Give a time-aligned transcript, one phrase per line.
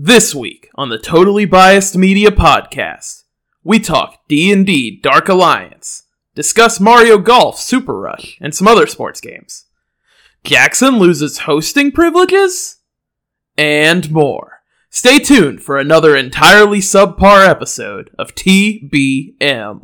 [0.00, 3.24] This week on the Totally Biased Media podcast,
[3.64, 6.04] we talk D&D Dark Alliance,
[6.36, 9.64] discuss Mario Golf Super Rush, and some other sports games.
[10.44, 12.76] Jackson loses hosting privileges?
[13.56, 14.60] And more.
[14.88, 19.80] Stay tuned for another entirely subpar episode of TBM.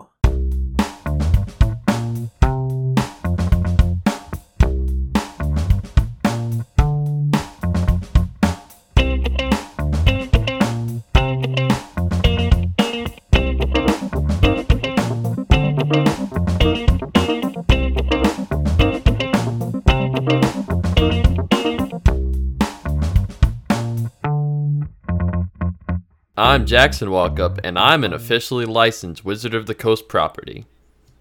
[26.54, 30.66] I'm Jackson Walkup, and I'm an officially licensed Wizard of the Coast property.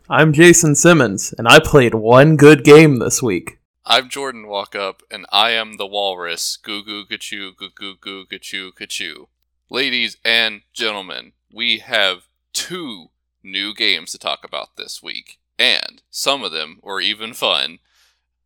[0.07, 3.57] I'm Jason Simmons, and I played one good game this week.
[3.83, 6.55] I'm Jordan Walkup, and I am the walrus.
[6.55, 9.25] Goo goo gachoo, goo goo goo gachoo gachoo.
[9.71, 13.07] Ladies and gentlemen, we have two
[13.41, 17.79] new games to talk about this week, and some of them were even fun.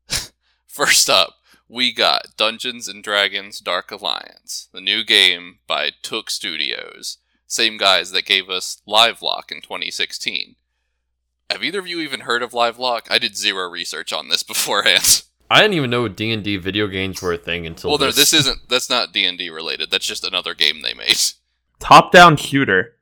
[0.68, 1.37] First up,
[1.70, 8.12] we got Dungeons and Dragons Dark Alliance, the new game by Tuque Studios, same guys
[8.12, 10.56] that gave us Livelock in 2016.
[11.50, 13.08] Have either of you even heard of Livelock?
[13.10, 15.24] I did zero research on this beforehand.
[15.50, 18.08] I didn't even know D and D video games were a thing until well, no,
[18.08, 18.16] this.
[18.16, 18.68] this isn't.
[18.68, 19.90] That's not D and D related.
[19.90, 21.18] That's just another game they made.
[21.80, 22.96] Top down shooter.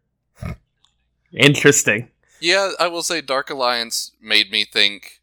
[1.34, 2.10] Interesting.
[2.40, 5.15] Yeah, I will say Dark Alliance made me think,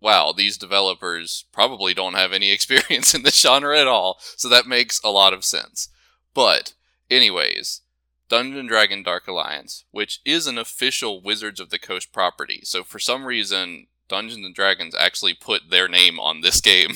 [0.00, 4.66] wow, these developers probably don't have any experience in this genre at all, so that
[4.66, 5.88] makes a lot of sense.
[6.34, 6.74] But,
[7.10, 7.82] anyways,
[8.28, 12.98] Dungeon Dragon Dark Alliance, which is an official Wizards of the Coast property, so for
[12.98, 16.94] some reason, Dungeons and Dragons actually put their name on this game.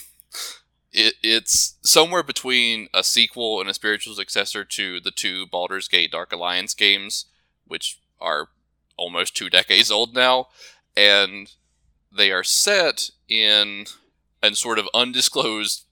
[0.93, 6.13] It, it's somewhere between a sequel and a spiritual successor to the two Baldur's Gate
[6.13, 7.27] Dark Alliance games,
[7.67, 8.49] which are
[8.97, 10.49] almost two decades old now,
[10.97, 11.51] and
[12.15, 13.87] they are set in
[14.43, 15.85] a sort of undisclosed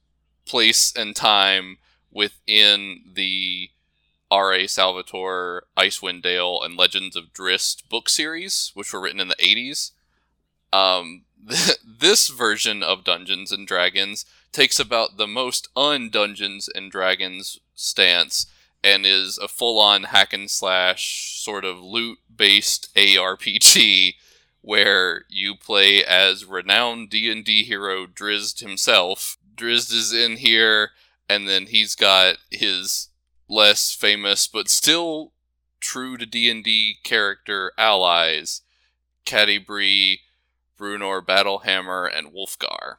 [0.47, 1.79] place and time
[2.11, 3.71] within the
[4.31, 4.67] R.A.
[4.67, 9.91] Salvatore, Icewind Dale, and Legends of Drizzt book series, which were written in the 80s.
[10.73, 11.25] Um,
[11.85, 18.47] this version of Dungeons and Dragons takes about the most un Dungeons and Dragons stance
[18.85, 24.15] and is a full on hack and slash sort of loot based ARPG
[24.63, 29.37] where you play as renowned D&D hero Drizzt himself.
[29.55, 30.91] Drizzt is in here
[31.29, 33.09] and then he's got his
[33.49, 35.33] less famous but still
[35.81, 38.63] true to D&D character allies
[39.25, 40.21] Catti-brie,
[40.79, 42.97] Bruenor Battlehammer and Wulfgar.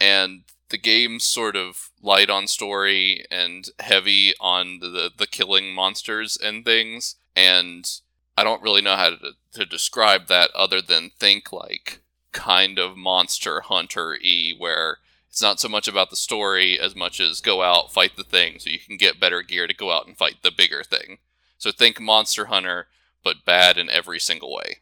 [0.00, 6.36] And the game's sort of light on story and heavy on the the killing monsters
[6.36, 8.00] and things and
[8.36, 12.00] I don't really know how to, to describe that other than think like
[12.32, 17.20] kind of monster hunter e where it's not so much about the story as much
[17.20, 20.06] as go out fight the thing so you can get better gear to go out
[20.06, 21.18] and fight the bigger thing
[21.58, 22.88] so think monster hunter
[23.22, 24.78] but bad in every single way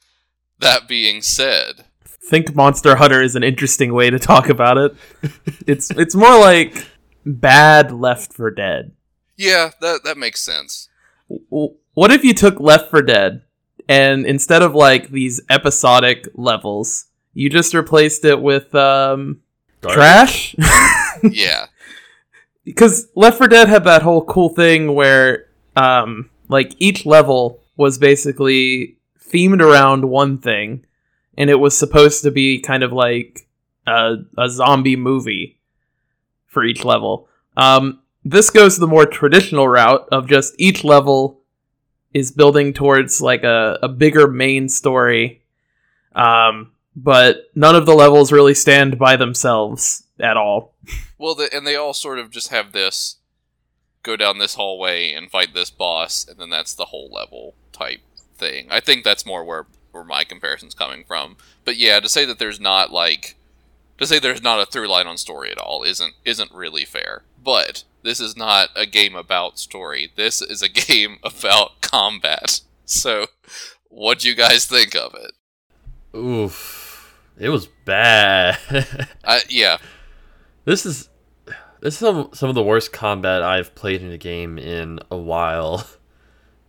[0.58, 1.86] that being said
[2.22, 4.94] Think Monster Hunter is an interesting way to talk about it.
[5.66, 6.86] it's it's more like
[7.24, 8.92] bad Left 4 Dead.
[9.36, 10.88] yeah that that makes sense
[12.00, 13.42] What if you took Left 4 Dead
[13.86, 19.42] and instead of like these episodic levels, you just replaced it with um
[19.82, 19.94] Garbage.
[19.94, 20.56] trash?
[21.22, 21.66] yeah
[22.64, 27.98] because Left 4 Dead had that whole cool thing where, um, like each level was
[27.98, 30.86] basically themed around one thing,
[31.36, 33.46] and it was supposed to be kind of like
[33.86, 35.58] a, a zombie movie
[36.46, 37.28] for each level.
[37.58, 41.39] Um, this goes the more traditional route of just each level
[42.12, 45.42] is building towards like a, a bigger main story,
[46.14, 50.74] um, but none of the levels really stand by themselves at all.
[51.18, 53.16] Well, the, and they all sort of just have this
[54.02, 58.00] go down this hallway and fight this boss, and then that's the whole level type
[58.36, 58.66] thing.
[58.70, 61.36] I think that's more where where my comparison's coming from.
[61.64, 63.36] But yeah, to say that there's not like
[63.98, 67.22] to say there's not a through line on story at all isn't isn't really fair.
[67.42, 70.12] But this is not a game about story.
[70.16, 72.60] This is a game about combat.
[72.84, 73.26] So,
[73.88, 75.32] what do you guys think of it?
[76.16, 78.58] Oof, it was bad.
[79.24, 79.78] I, yeah,
[80.64, 81.08] this is
[81.80, 85.16] this is some some of the worst combat I've played in a game in a
[85.16, 85.86] while.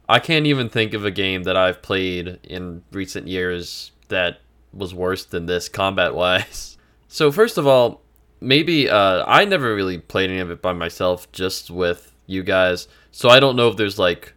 [0.08, 4.42] I can't even think of a game that I've played in recent years that
[4.74, 6.78] was worse than this combat wise.
[7.08, 8.02] So first of all,
[8.42, 12.88] maybe uh, I never really played any of it by myself, just with you guys.
[13.12, 14.34] So I don't know if there's like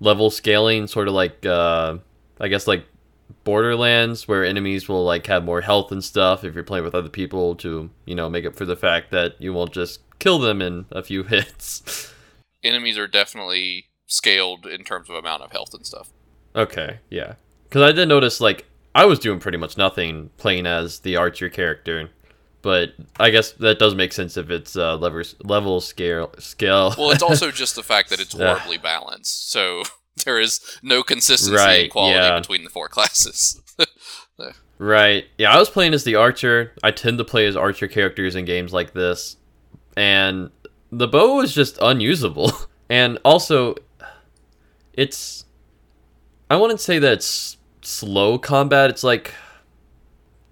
[0.00, 1.98] level scaling, sort of like uh,
[2.40, 2.84] I guess like
[3.44, 7.08] Borderlands, where enemies will like have more health and stuff if you're playing with other
[7.08, 10.60] people to you know make up for the fact that you won't just kill them
[10.60, 12.12] in a few hits.
[12.62, 16.10] Enemies are definitely scaled in terms of amount of health and stuff.
[16.56, 17.34] Okay, yeah.
[17.64, 21.50] Because I did notice, like, I was doing pretty much nothing playing as the archer
[21.50, 22.10] character,
[22.62, 26.94] but I guess that does make sense if it's uh, level level scale scale.
[26.98, 29.82] Well, it's also just the fact that it's horribly balanced, so
[30.24, 32.38] there is no consistency Right, and quality yeah.
[32.38, 33.60] between the four classes.
[34.78, 35.24] Right.
[35.36, 36.72] Yeah, I was playing as the archer.
[36.84, 39.36] I tend to play as archer characters in games like this.
[39.96, 40.50] And
[40.92, 42.52] the bow was just unusable.
[42.90, 43.74] And also
[44.94, 45.44] it's
[46.48, 48.88] I wouldn't say that it's slow combat.
[48.88, 49.34] It's like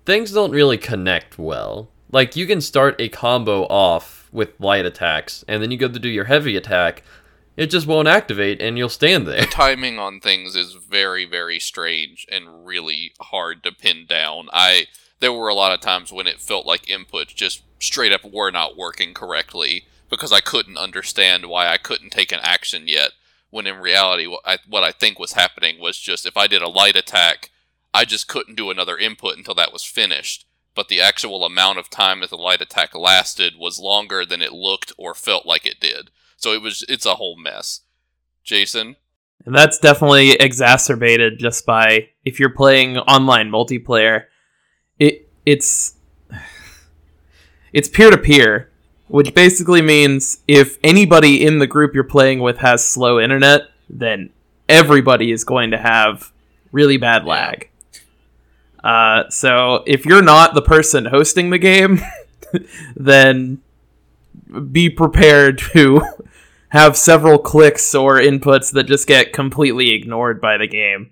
[0.05, 1.89] things don't really connect well.
[2.17, 5.99] Like you can start a combo off with light attacks and then you go to
[5.99, 7.03] do your heavy attack,
[7.59, 9.45] it just won't activate and you'll stand there.
[9.51, 14.87] timing on things is very very strange and really hard to pin down i
[15.21, 18.51] there were a lot of times when it felt like inputs just straight up were
[18.51, 23.11] not working correctly because i couldn't understand why i couldn't take an action yet
[23.51, 26.63] when in reality what i, what I think was happening was just if i did
[26.63, 27.51] a light attack
[27.93, 30.46] i just couldn't do another input until that was finished
[30.77, 34.53] but the actual amount of time that the light attack lasted was longer than it
[34.53, 36.11] looked or felt like it did.
[36.37, 37.81] So it was it's a whole mess.
[38.45, 38.97] Jason?
[39.45, 44.25] And that's definitely exacerbated just by if you're playing online multiplayer,
[44.99, 45.95] it it's
[47.73, 48.71] it's peer to peer,
[49.09, 54.31] which basically means if anybody in the group you're playing with has slow internet, then
[54.69, 56.33] everybody is going to have
[56.73, 57.71] really bad lag.
[58.87, 62.01] Uh, so if you're not the person hosting the game,
[62.97, 63.61] then
[64.71, 66.01] be prepared to
[66.69, 71.11] have several clicks or inputs that just get completely ignored by the game.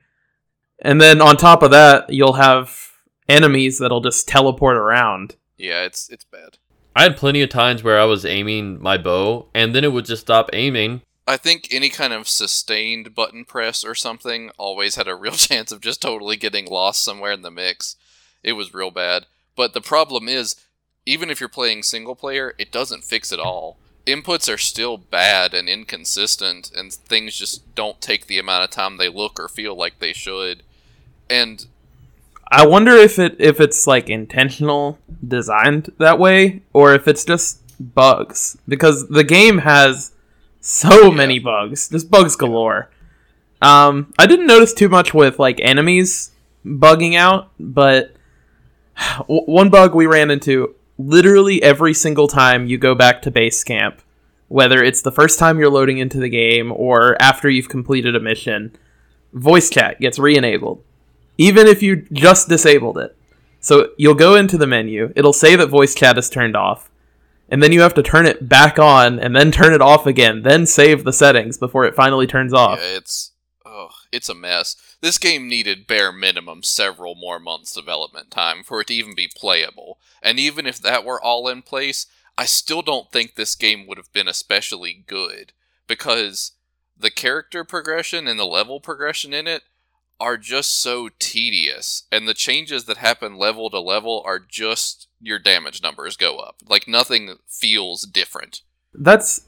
[0.81, 2.93] And then on top of that, you'll have
[3.29, 5.37] enemies that'll just teleport around.
[5.57, 6.59] yeah it's it's bad
[6.95, 10.05] I had plenty of times where I was aiming my bow and then it would
[10.05, 15.09] just stop aiming I think any kind of sustained button press or something always had
[15.09, 17.97] a real chance of just totally getting lost somewhere in the mix.
[18.43, 19.27] It was real bad.
[19.57, 20.57] But the problem is,
[21.07, 23.79] even if you're playing single player, it doesn't fix it all.
[24.07, 28.97] Inputs are still bad and inconsistent, and things just don't take the amount of time
[28.97, 30.63] they look or feel like they should.
[31.31, 31.67] And
[32.51, 37.61] I wonder if it if it's like intentional designed that way or if it's just
[37.81, 40.13] bugs because the game has
[40.67, 41.15] so Yeah.
[41.15, 42.89] many bugs, just bugs galore.
[43.61, 46.31] Um, I didn't notice too much with like enemies
[46.65, 48.15] bugging out, but
[49.19, 53.63] w- one bug we ran into literally every single time you go back to base
[53.63, 54.01] camp,
[54.49, 58.21] whether it's the first time you're loading into the game or after you've completed a
[58.21, 58.75] mission,
[59.35, 60.83] voice chat gets re-enabled
[61.37, 63.17] even if you just disabled it.
[63.59, 66.89] So you'll go into the menu, it'll say that voice chat is turned off,
[67.49, 70.43] and then you have to turn it back on and then turn it off again,
[70.43, 72.79] then save the settings before it finally turns off.
[72.81, 73.33] Yeah, it's
[73.65, 74.77] oh, it's a mess.
[75.01, 79.31] This game needed bare minimum several more months development time for it to even be
[79.35, 79.99] playable.
[80.23, 82.07] And even if that were all in place,
[82.37, 85.53] I still don't think this game would have been especially good
[85.87, 86.53] because
[86.99, 89.63] the character progression and the level progression in it
[90.25, 95.39] are just so tedious and the changes that happen level to level are just your
[95.39, 96.63] damage numbers go up.
[96.67, 98.63] Like nothing feels different.
[98.95, 99.43] That's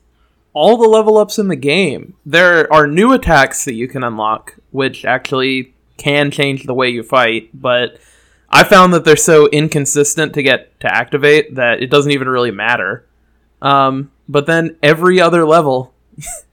[0.53, 2.15] all the level ups in the game.
[2.27, 7.03] There are new attacks that you can unlock, which actually can change the way you
[7.03, 7.99] fight, but
[8.51, 12.51] I found that they're so inconsistent to get to activate that it doesn't even really
[12.51, 13.07] matter.
[13.63, 15.95] Um, but then every other level,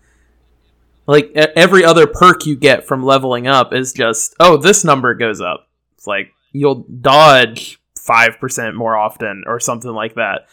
[1.05, 5.41] like every other perk you get from leveling up is just, oh, this number goes
[5.41, 5.67] up.
[5.95, 10.48] It's like you'll dodge 5% more often or something like that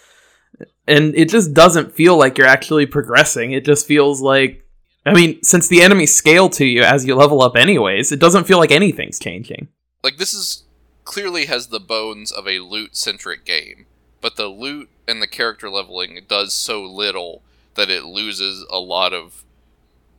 [0.87, 3.53] and it just doesn't feel like you're actually progressing.
[3.53, 4.67] It just feels like,
[5.07, 8.45] I mean, since the enemies scale to you as you level up, anyways, it doesn't
[8.45, 9.69] feel like anything's changing.
[10.03, 10.65] like this is
[11.05, 13.87] clearly has the bones of a loot centric game,
[14.21, 17.43] but the loot and the character leveling does so little
[17.75, 19.45] that it loses a lot of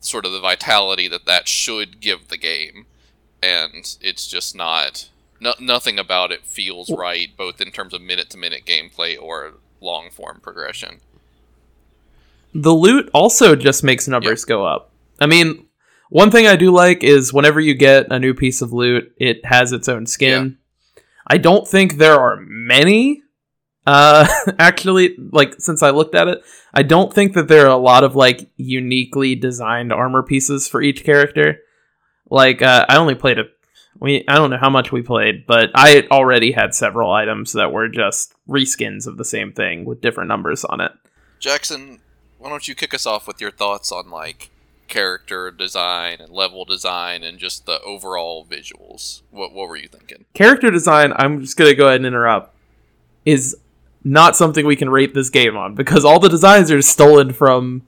[0.01, 2.85] sort of the vitality that that should give the game,
[3.41, 5.09] and it's just not.
[5.39, 9.53] No, nothing about it feels right, both in terms of minute to minute gameplay or
[9.79, 10.99] long form progression.
[12.53, 14.91] The loot also just makes numbers go up.
[15.19, 15.65] I mean,
[16.09, 19.45] one thing I do like is whenever you get a new piece of loot, it
[19.45, 20.57] has its own skin.
[21.25, 23.23] I don't think there are many
[23.85, 24.27] Uh,
[24.59, 28.03] actually, like since I looked at it, I don't think that there are a lot
[28.03, 31.59] of like uniquely designed armor pieces for each character.
[32.29, 33.43] Like, uh, I only played a,
[33.99, 37.73] we I don't know how much we played, but I already had several items that
[37.73, 40.91] were just reskins of the same thing with different numbers on it.
[41.39, 41.99] Jackson,
[42.37, 44.49] why don't you kick us off with your thoughts on like
[44.87, 49.21] character design and level design and just the overall visuals?
[49.31, 50.25] What what were you thinking?
[50.33, 52.55] Character design, I'm just gonna go ahead and interrupt,
[53.25, 53.57] is
[54.03, 57.83] not something we can rate this game on because all the designs are stolen from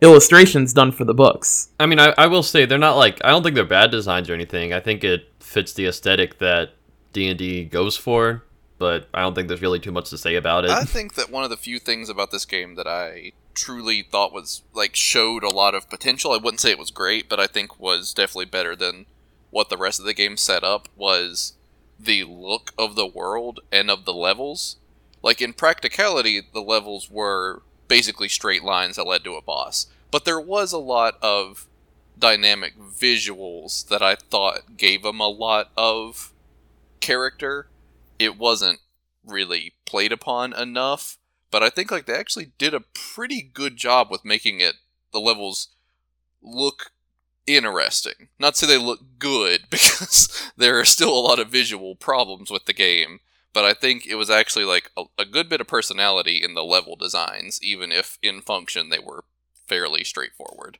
[0.00, 1.68] illustrations done for the books.
[1.80, 4.28] I mean, I, I will say they're not like I don't think they're bad designs
[4.28, 4.72] or anything.
[4.72, 6.70] I think it fits the aesthetic that
[7.12, 8.44] D and D goes for,
[8.78, 10.70] but I don't think there's really too much to say about it.
[10.70, 14.32] I think that one of the few things about this game that I truly thought
[14.32, 16.32] was like showed a lot of potential.
[16.32, 19.06] I wouldn't say it was great, but I think was definitely better than
[19.50, 21.54] what the rest of the game set up was
[21.98, 24.76] the look of the world and of the levels.
[25.26, 30.24] Like in practicality, the levels were basically straight lines that led to a boss, but
[30.24, 31.66] there was a lot of
[32.16, 36.32] dynamic visuals that I thought gave them a lot of
[37.00, 37.66] character.
[38.20, 38.78] It wasn't
[39.26, 41.18] really played upon enough,
[41.50, 44.76] but I think like they actually did a pretty good job with making it
[45.12, 45.70] the levels
[46.40, 46.92] look
[47.48, 48.28] interesting.
[48.38, 52.48] Not to say they look good because there are still a lot of visual problems
[52.48, 53.18] with the game,
[53.56, 56.62] but I think it was actually like a, a good bit of personality in the
[56.62, 59.24] level designs, even if in function they were
[59.66, 60.76] fairly straightforward.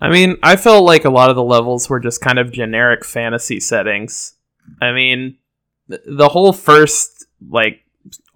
[0.00, 3.04] I mean, I felt like a lot of the levels were just kind of generic
[3.04, 4.34] fantasy settings.
[4.80, 5.38] I mean,
[5.90, 7.84] th- the whole first like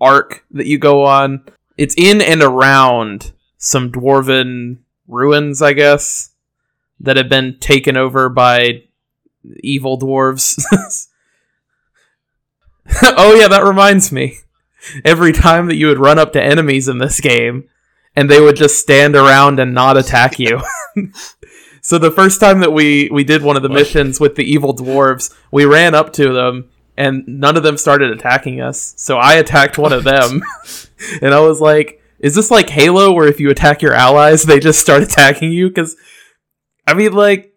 [0.01, 1.45] arc that you go on,
[1.79, 6.31] it's in and around some dwarven ruins, I guess,
[6.99, 8.83] that have been taken over by
[9.61, 10.61] evil dwarves.
[13.03, 14.39] oh yeah, that reminds me.
[15.05, 17.69] Every time that you would run up to enemies in this game,
[18.15, 20.63] and they would just stand around and not attack you.
[21.83, 24.75] so the first time that we we did one of the missions with the evil
[24.75, 28.95] dwarves, we ran up to them and none of them started attacking us.
[28.97, 30.43] So I attacked one of them.
[31.23, 34.59] and I was like, is this like Halo where if you attack your allies, they
[34.59, 35.97] just start attacking you cuz
[36.87, 37.53] I mean like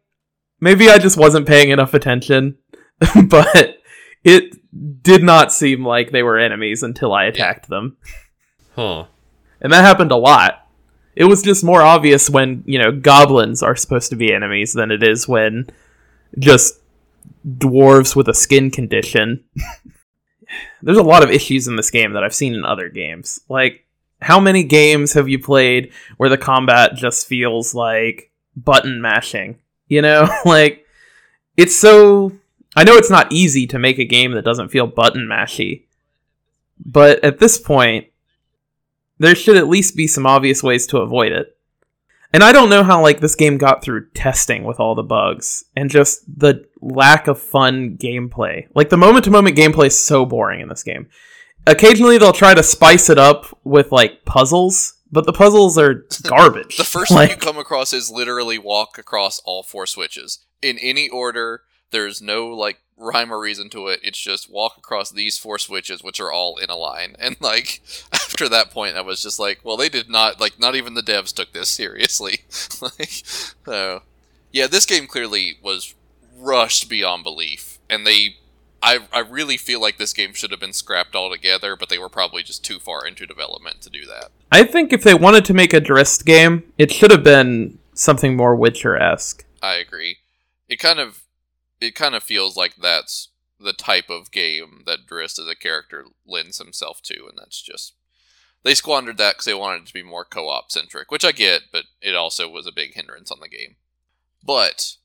[0.59, 2.57] maybe I just wasn't paying enough attention,
[3.27, 3.77] but
[4.25, 4.58] it
[5.01, 7.97] did not seem like they were enemies until I attacked them.
[8.75, 9.05] Huh.
[9.61, 10.67] And that happened a lot.
[11.15, 14.91] It was just more obvious when, you know, goblins are supposed to be enemies than
[14.91, 15.69] it is when
[16.37, 16.79] just
[17.45, 19.43] dwarves with a skin condition.
[20.81, 23.39] There's a lot of issues in this game that I've seen in other games.
[23.49, 23.85] Like,
[24.21, 29.59] how many games have you played where the combat just feels like button mashing?
[29.87, 30.85] You know, like,
[31.57, 32.31] it's so.
[32.79, 35.83] I know it's not easy to make a game that doesn't feel button mashy,
[36.79, 38.07] but at this point,
[39.17, 41.57] there should at least be some obvious ways to avoid it.
[42.31, 45.65] And I don't know how like this game got through testing with all the bugs
[45.75, 48.69] and just the lack of fun gameplay.
[48.73, 51.09] Like the moment to moment gameplay is so boring in this game.
[51.67, 56.77] Occasionally they'll try to spice it up with like puzzles, but the puzzles are garbage.
[56.77, 60.77] The first like, thing you come across is literally walk across all four switches in
[60.77, 61.63] any order.
[61.91, 64.01] There's no like rhyme or reason to it.
[64.03, 67.15] It's just walk across these four switches, which are all in a line.
[67.29, 67.81] And like
[68.13, 71.01] after that point, I was just like, well, they did not like not even the
[71.01, 72.45] devs took this seriously.
[72.81, 73.23] like,
[73.65, 74.03] so
[74.51, 75.93] yeah, this game clearly was
[76.37, 78.37] rushed beyond belief, and they.
[78.81, 82.07] I, I really feel like this game should have been scrapped altogether, but they were
[82.07, 84.29] probably just too far into development to do that.
[84.53, 88.37] I think if they wanted to make a Drizzt game, it should have been something
[88.37, 89.43] more Witcher esque.
[89.61, 90.19] I agree.
[90.69, 91.23] It kind of
[91.79, 96.05] it kind of feels like that's the type of game that Drizzt as a character
[96.25, 97.93] lends himself to, and that's just
[98.63, 101.63] they squandered that because they wanted it to be more co-op centric, which I get,
[101.71, 103.75] but it also was a big hindrance on the game.
[104.43, 104.97] But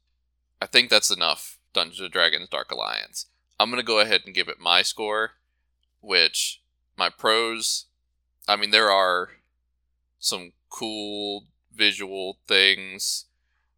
[0.60, 1.58] I think that's enough.
[1.72, 3.26] Dungeons and Dragons: Dark Alliance.
[3.58, 5.32] I'm gonna go ahead and give it my score,
[6.00, 6.62] which
[6.96, 7.86] my pros.
[8.48, 9.30] I mean, there are
[10.18, 13.26] some cool visual things.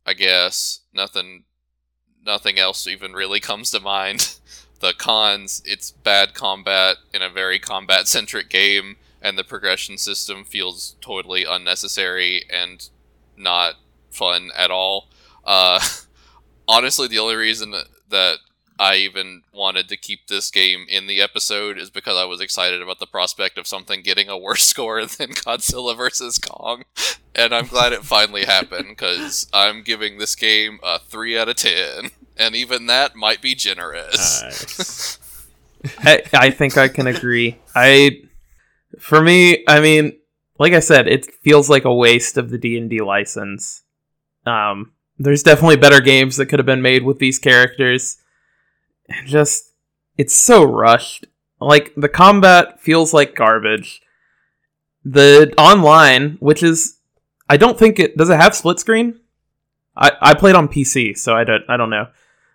[0.07, 1.45] I guess nothing
[2.27, 4.37] nothing else even really comes to mind.
[4.79, 10.45] The cons, it's bad combat in a very combat centric game, and the progression system
[10.45, 12.87] feels totally unnecessary and
[13.39, 13.77] not
[14.11, 15.09] fun at all.
[15.47, 15.81] Uh,
[16.69, 17.75] honestly, the only reason
[18.11, 18.37] that
[18.79, 22.83] I even wanted to keep this game in the episode is because I was excited
[22.83, 26.39] about the prospect of something getting a worse score than Godzilla vs.
[26.39, 26.85] Kong.
[27.35, 31.57] And I'm glad it finally happened because I'm giving this game a 3 out of
[31.57, 32.11] 10.
[32.37, 34.43] And even that might be generous.
[34.43, 35.19] Nice.
[35.99, 37.59] I, I think I can agree.
[37.75, 38.23] I
[38.99, 40.19] For me, I mean,
[40.59, 43.83] like I said, it feels like a waste of the D and D license.
[44.45, 48.19] Um, there's definitely better games that could have been made with these characters.
[49.09, 49.73] And just,
[50.17, 51.27] it's so rushed.
[51.61, 54.03] Like the combat feels like garbage.
[55.05, 56.99] The online, which is,
[57.49, 59.21] I don't think it does it have split screen.
[59.97, 62.09] I I played on PC, so I don't I don't know.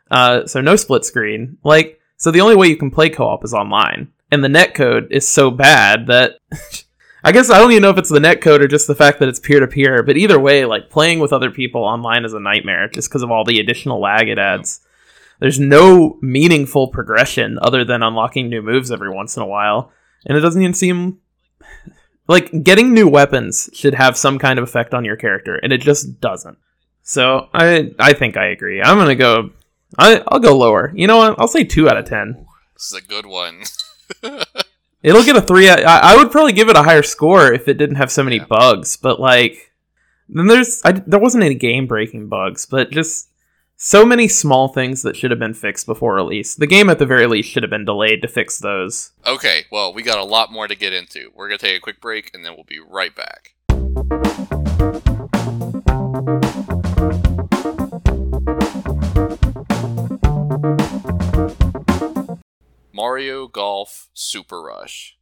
[0.10, 1.58] Uh, so no split screen.
[1.63, 5.27] Like, so the only way you can play co-op is online, and the netcode is
[5.27, 6.38] so bad that
[7.24, 9.29] I guess I don't even know if it's the netcode or just the fact that
[9.29, 10.03] it's peer to peer.
[10.03, 13.31] But either way, like playing with other people online is a nightmare just because of
[13.31, 14.81] all the additional lag it adds.
[15.41, 19.91] There's no meaningful progression other than unlocking new moves every once in a while,
[20.25, 21.17] and it doesn't even seem
[22.27, 25.81] like getting new weapons should have some kind of effect on your character, and it
[25.81, 26.57] just doesn't.
[27.03, 28.81] So I I think I agree.
[28.81, 29.50] I'm gonna go.
[29.98, 30.91] I I'll go lower.
[30.95, 31.39] You know what?
[31.39, 32.45] I'll say two out of ten.
[32.75, 33.63] This is a good one.
[35.03, 35.67] It'll get a three.
[35.67, 38.38] I, I would probably give it a higher score if it didn't have so many
[38.38, 38.45] Yeah.
[38.48, 38.95] bugs.
[38.98, 39.71] But like,
[40.29, 43.29] then there's I, there wasn't any game breaking bugs, but just
[43.83, 46.53] so many small things that should have been fixed before release.
[46.53, 49.11] The game at the very least should have been delayed to fix those.
[49.25, 51.31] okay, well, we got a lot more to get into.
[51.33, 53.55] We're gonna take a quick break, and then we'll be right back.
[62.93, 65.17] Mario Golf Super Rush.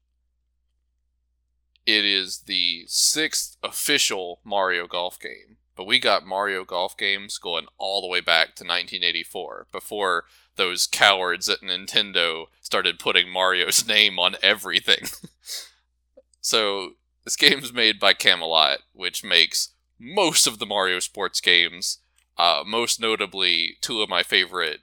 [1.86, 5.49] It is the sixth official Mario Golf game,
[5.80, 10.26] but we got Mario Golf games going all the way back to 1984, before
[10.58, 15.08] those cowards at Nintendo started putting Mario's name on everything.
[16.42, 22.00] so, this game's made by Camelot, which makes most of the Mario sports games,
[22.38, 24.82] uh, most notably two of my favorite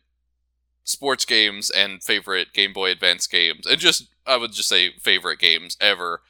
[0.82, 5.40] sports games and favorite Game Boy Advance games, and just I would just say favorite
[5.40, 6.22] games ever: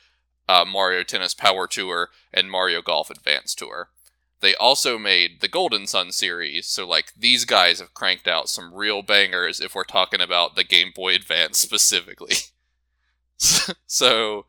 [0.49, 3.91] uh, Mario Tennis Power Tour and Mario Golf Advance Tour.
[4.41, 8.75] They also made the Golden Sun series, so like these guys have cranked out some
[8.75, 12.37] real bangers if we're talking about the Game Boy Advance specifically.
[13.87, 14.47] so,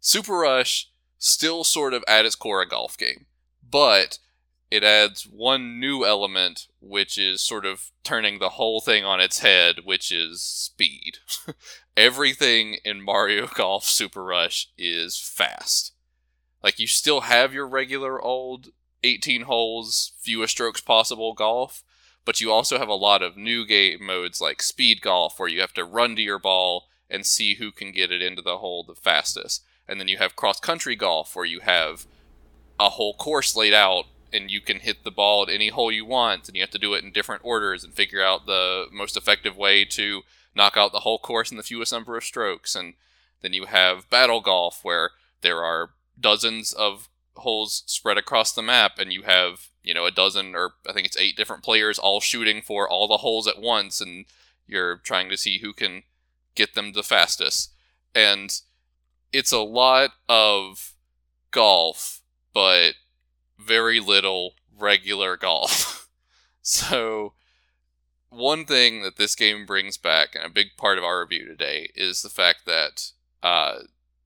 [0.00, 3.26] Super Rush still sort of at its core a golf game,
[3.68, 4.18] but
[4.70, 9.40] it adds one new element, which is sort of turning the whole thing on its
[9.40, 11.18] head, which is speed.
[11.96, 15.92] Everything in Mario Golf Super Rush is fast.
[16.62, 18.68] Like, you still have your regular old
[19.02, 21.82] 18 holes, fewest strokes possible golf,
[22.24, 25.60] but you also have a lot of new game modes like speed golf, where you
[25.60, 28.84] have to run to your ball and see who can get it into the hole
[28.84, 29.64] the fastest.
[29.88, 32.06] And then you have cross country golf, where you have
[32.78, 36.04] a whole course laid out and you can hit the ball at any hole you
[36.04, 39.16] want and you have to do it in different orders and figure out the most
[39.16, 40.22] effective way to
[40.54, 42.94] knock out the whole course in the fewest number of strokes and
[43.42, 45.10] then you have battle golf where
[45.42, 47.08] there are dozens of
[47.40, 51.06] holes spread across the map and you have you know a dozen or i think
[51.06, 54.26] it's eight different players all shooting for all the holes at once and
[54.66, 56.02] you're trying to see who can
[56.54, 57.72] get them the fastest
[58.14, 58.60] and
[59.32, 60.94] it's a lot of
[61.50, 62.20] golf
[62.52, 62.94] but
[63.58, 66.08] very little regular golf.
[66.62, 67.34] so,
[68.30, 71.90] one thing that this game brings back, and a big part of our review today,
[71.94, 73.10] is the fact that
[73.42, 73.80] uh,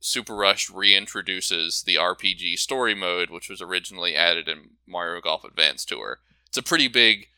[0.04, 5.84] Super Rush reintroduces the RPG story mode, which was originally added in Mario Golf Advance
[5.84, 6.18] Tour.
[6.46, 7.28] It's a pretty big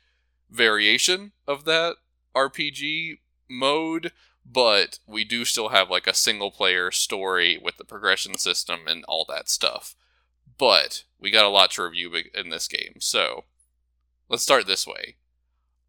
[0.51, 1.97] variation of that
[2.35, 4.13] RPG mode,
[4.45, 9.05] but we do still have like a single player story with the progression system and
[9.05, 9.95] all that stuff
[10.59, 12.97] but we got a lot to review in this game.
[12.99, 13.45] So,
[14.29, 15.17] let's start this way.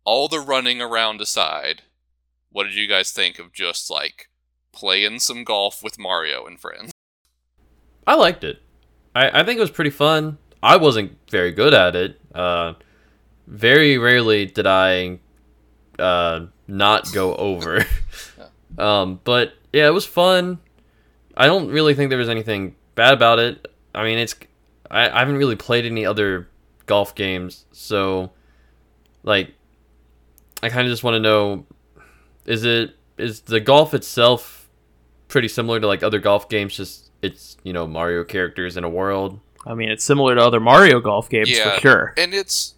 [0.04, 1.84] All the running around aside,
[2.50, 4.30] what did you guys think of just like
[4.78, 6.92] playing some golf with Mario and friends?
[8.06, 8.62] I liked it.
[9.16, 10.38] I, I think it was pretty fun.
[10.62, 12.22] I wasn't very good at it.
[12.34, 12.74] Uh,
[13.48, 15.20] very rarely did I
[15.98, 17.86] uh, not go over.
[18.78, 20.60] um, but yeah, it was fun.
[21.36, 23.68] I don't really think there was anything bad about it.
[23.94, 24.36] I mean, it's
[24.90, 26.48] I, I haven't really played any other
[26.86, 28.32] golf games, so
[29.24, 29.54] like
[30.64, 31.66] I kind of just want to know
[32.46, 34.57] is it is the golf itself
[35.28, 38.90] pretty similar to like other golf games just it's, you know, Mario characters in a
[38.90, 39.40] world.
[39.66, 41.76] I mean, it's similar to other Mario Golf games Yeah.
[41.76, 42.14] for sure.
[42.18, 42.76] And it's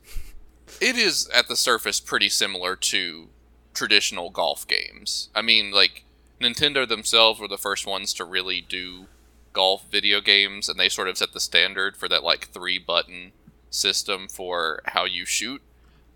[0.82, 3.28] it is at the surface pretty similar to
[3.74, 5.30] traditional golf games.
[5.36, 6.04] I mean, like
[6.42, 9.06] Nintendo themselves were the first ones to really do
[9.52, 13.34] golf video games and they sort of set the standard for that like three button
[13.70, 15.62] system for how you shoot.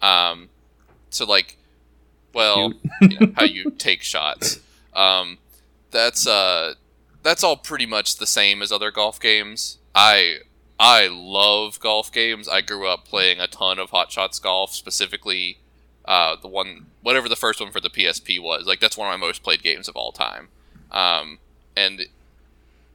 [0.02, 0.50] Um
[1.10, 1.58] so like
[2.34, 4.60] well, you know, how you take shots.
[4.96, 5.38] Um
[5.94, 6.74] that's uh
[7.22, 9.78] that's all pretty much the same as other golf games.
[9.96, 10.40] I
[10.80, 12.50] I love golf games.
[12.50, 15.60] I grew up playing a ton of Hot Shots Golf, specifically
[16.04, 18.66] uh, the one, whatever the first one for the PSP was.
[18.66, 20.50] Like that's one of my most played games of all time.
[20.92, 21.40] Um,
[21.78, 22.08] and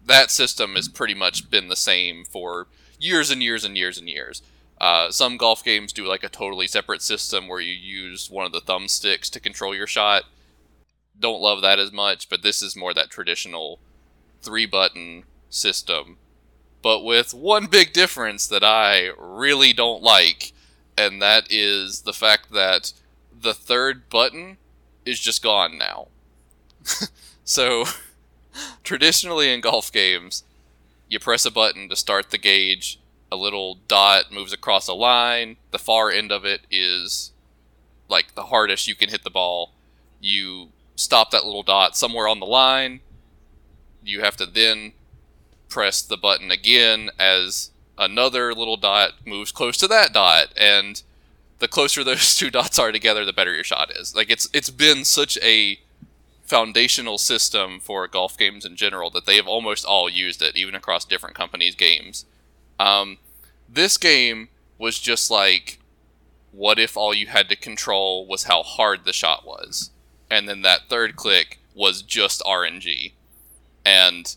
[0.04, 2.66] that system has pretty much been the same for
[2.98, 4.42] years and years and years and years.
[4.80, 8.52] Uh, some golf games do like a totally separate system where you use one of
[8.52, 10.24] the thumbsticks to control your shot.
[11.20, 13.78] Don't love that as much, but this is more that traditional
[14.42, 16.18] three button system.
[16.82, 20.52] But with one big difference that I really don't like,
[20.96, 22.92] and that is the fact that
[23.40, 24.58] the third button
[25.04, 26.08] is just gone now.
[27.44, 27.84] so,
[28.84, 30.44] traditionally in golf games,
[31.08, 32.98] you press a button to start the gauge,
[33.30, 37.32] a little dot moves across a line, the far end of it is
[38.08, 39.72] like the hardest you can hit the ball.
[40.20, 43.00] You stop that little dot somewhere on the line.
[44.02, 44.92] You have to then
[45.68, 50.48] press the button again as another little dot moves close to that dot.
[50.56, 51.00] And
[51.60, 54.14] the closer those two dots are together the better your shot is.
[54.14, 55.78] Like it's it's been such a
[56.42, 60.74] foundational system for golf games in general that they have almost all used it even
[60.74, 62.24] across different companies games.
[62.80, 63.18] Um,
[63.68, 65.78] this game was just like
[66.50, 69.90] what if all you had to control was how hard the shot was
[70.30, 73.12] and then that third click was just rng
[73.84, 74.36] and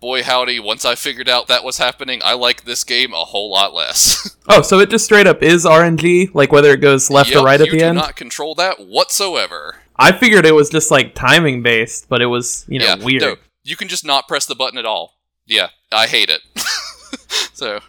[0.00, 3.50] boy howdy, once I figured out that was happening, I like this game a whole
[3.50, 4.34] lot less.
[4.50, 7.44] Oh, so it just straight up is RNG, like whether it goes left Yep, or
[7.44, 7.78] right at the end.
[7.80, 7.96] do end.
[7.98, 9.76] not control that whatsoever.
[9.96, 13.20] I figured it was just like timing based, but it was you know yeah, weird.
[13.20, 15.18] no, you can just not press the button at all.
[15.46, 16.40] Yeah, I hate it.
[17.52, 17.80] so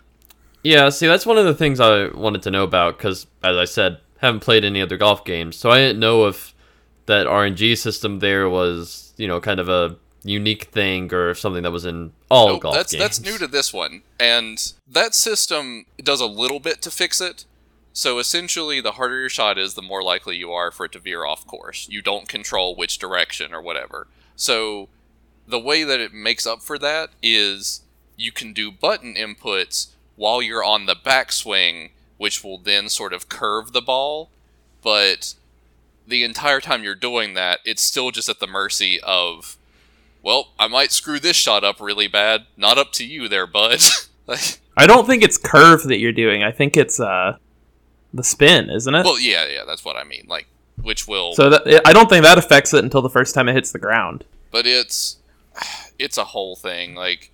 [0.63, 3.63] Yeah, see, that's one of the things I wanted to know about because, as I
[3.63, 6.53] said, haven't played any other golf games, so I didn't know if
[7.09, 11.71] that RNG system there was, you know, kind of a unique thing or something that
[11.71, 13.01] was in all golf that's games.
[13.01, 17.45] that's new to this one, and that system does a little bit to fix it.
[17.93, 20.99] So essentially, the harder your shot is, the more likely you are for it to
[20.99, 21.87] veer off course.
[21.89, 24.07] You don't control which direction or whatever.
[24.35, 24.87] So
[25.47, 27.81] the way that it makes up for that is
[28.15, 33.29] you can do button inputs while you're on the backswing, which will then sort of
[33.29, 34.29] curve the ball.
[34.83, 35.33] But
[36.09, 39.57] the entire time you're doing that, it's still just at the mercy of,
[40.23, 42.47] well, I might screw this shot up really bad.
[42.57, 43.79] Not up to you there, bud.
[44.27, 46.43] like, I don't think it's curve that you're doing.
[46.43, 47.37] I think it's uh
[48.13, 49.05] the spin, isn't it?
[49.05, 50.25] well, yeah, yeah, that's what I mean.
[50.27, 50.47] Like,
[50.81, 53.53] which will so that, I don't think that affects it until the first time it
[53.53, 54.25] hits the ground.
[54.51, 55.17] but it's
[55.99, 57.31] it's a whole thing like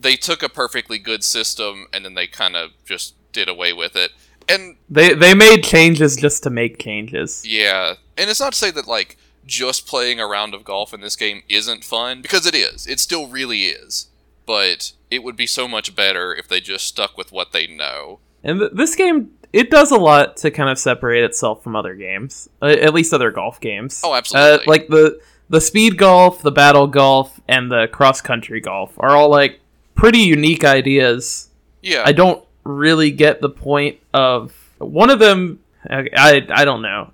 [0.00, 3.96] they took a perfectly good system and then they kind of just did away with
[3.96, 4.12] it
[4.48, 7.42] and They they made changes just to make changes.
[7.46, 11.00] yeah and it's not to say that like just playing a round of golf in
[11.00, 14.08] this game isn't fun because it is it still really is
[14.46, 18.18] but it would be so much better if they just stuck with what they know
[18.44, 21.94] And th- this game it does a lot to kind of separate itself from other
[21.94, 24.02] games, uh, at least other golf games.
[24.04, 24.64] Oh, Uh, absolutely.
[24.66, 29.30] like the the speed golf, the battle golf, and the cross country golf are all
[29.30, 29.60] like
[29.94, 31.48] pretty unique ideas.
[31.82, 35.60] yeah I don't really get the point of one of them.
[35.88, 37.12] I I, I don't know.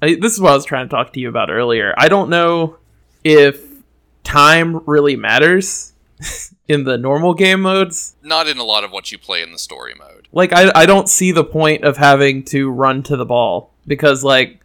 [0.00, 1.94] I, this is what I was trying to talk to you about earlier.
[1.96, 2.78] I don't know
[3.24, 3.64] if
[4.22, 5.92] time really matters
[6.68, 8.14] in the normal game modes.
[8.22, 10.86] not in a lot of what you play in the story mode Like I I
[10.86, 14.60] don't see the point of having to run to the ball because like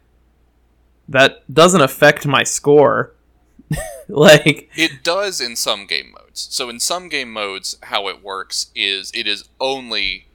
[1.08, 3.12] that doesn't affect my score.
[4.08, 6.46] like It does in some game modes.
[6.50, 10.26] So in some game modes, how it works is it is only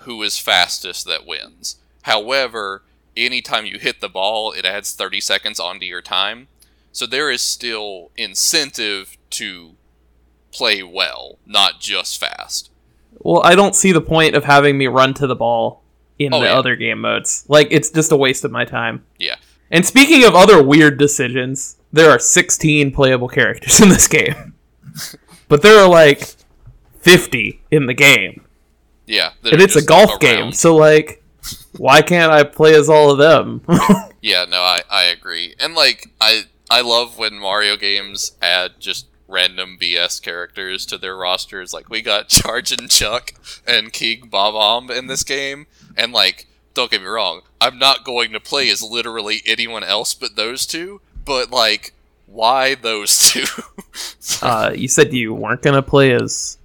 [0.00, 1.76] who is fastest that wins.
[2.02, 2.82] However,
[3.16, 6.48] anytime you hit the ball, it adds 30 seconds onto your time.
[6.92, 9.72] So there is still incentive to
[10.52, 12.70] play well, not just fast.
[13.20, 15.82] Well, I don't see the point of having me run to the ball
[16.18, 16.58] in Oh, the yeah.
[16.58, 17.44] other game modes.
[17.48, 19.04] Like, it's just a waste of my time.
[19.18, 19.36] Yeah.
[19.70, 24.54] And speaking of other weird decisions, there are 16 playable characters in this game.
[25.48, 26.34] but there are like
[27.00, 28.44] 50 in the game.
[29.06, 29.30] Yeah.
[29.44, 31.22] And it's a golf game, so like,
[31.76, 33.62] why can't I play as all of them?
[34.24, 35.54] Yeah, no, I, I agree.
[35.60, 41.14] And like I I love when Mario games add just random BS characters to their
[41.14, 41.74] rosters.
[41.74, 43.34] Like we got Chargin' Chuck
[43.66, 45.66] and King Bob-omb in this game.
[45.94, 50.14] And like, don't get me wrong, I'm not going to play as literally anyone else
[50.14, 51.94] but those two, but like
[52.26, 53.44] why those two?
[54.42, 56.58] uh, you said you weren't gonna play as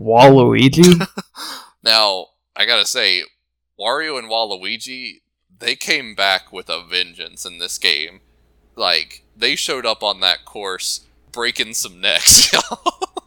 [0.00, 1.06] Waluigi.
[1.84, 3.24] now, I gotta say,
[3.78, 5.20] Wario and Waluigi,
[5.58, 8.20] they came back with a vengeance in this game.
[8.76, 13.22] Like, they showed up on that course breaking some necks, y'all.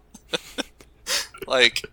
[1.47, 1.83] like,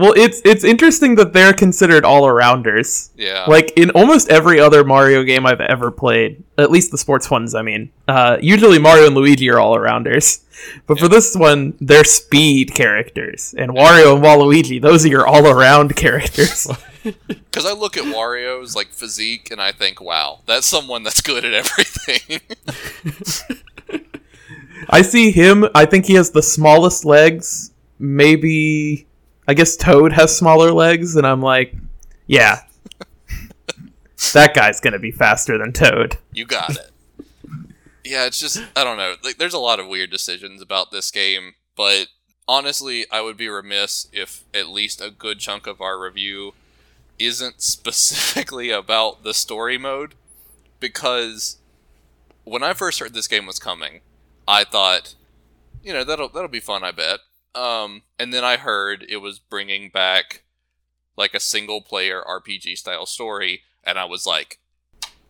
[0.00, 3.10] Well, it's it's interesting that they're considered all arounders.
[3.16, 7.30] yeah, Like in almost every other Mario game I've ever played, at least the sports
[7.30, 10.40] ones, I mean, uh, usually Mario and Luigi are all arounders.
[10.86, 13.54] But for this one, they're speed characters.
[13.56, 16.66] And Wario and Waluigi, those are your all around characters.
[17.28, 21.46] because I look at Wario's like physique and I think, wow, that's someone that's good
[21.46, 22.40] at everything.
[24.90, 27.70] I see him, I think he has the smallest legs.
[27.98, 29.06] Maybe,
[29.50, 31.74] I guess Toad has smaller legs, and I'm like,
[32.28, 32.60] yeah.
[34.32, 36.18] that guy's gonna be faster than Toad.
[36.32, 36.92] you got it.
[38.04, 39.16] Yeah, it's just I don't know.
[39.24, 42.06] Like, there's a lot of weird decisions about this game, but
[42.46, 46.54] honestly, I would be remiss if at least a good chunk of our review
[47.18, 50.14] isn't specifically about the story mode,
[50.78, 51.56] because
[52.44, 54.02] when I first heard this game was coming,
[54.46, 55.16] I thought,
[55.82, 56.84] you know, that'll that'll be fun.
[56.84, 57.18] I bet.
[57.54, 60.44] Um, and then I heard it was bringing back
[61.16, 64.58] like a single player RPG style story, and I was like,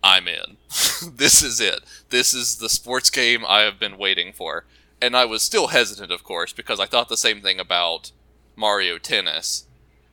[0.02, 0.56] I'm in.
[0.68, 1.80] this is it.
[2.10, 4.64] This is the sports game I have been waiting for.
[5.02, 8.12] And I was still hesitant, of course, because I thought the same thing about
[8.54, 9.66] Mario Tennis.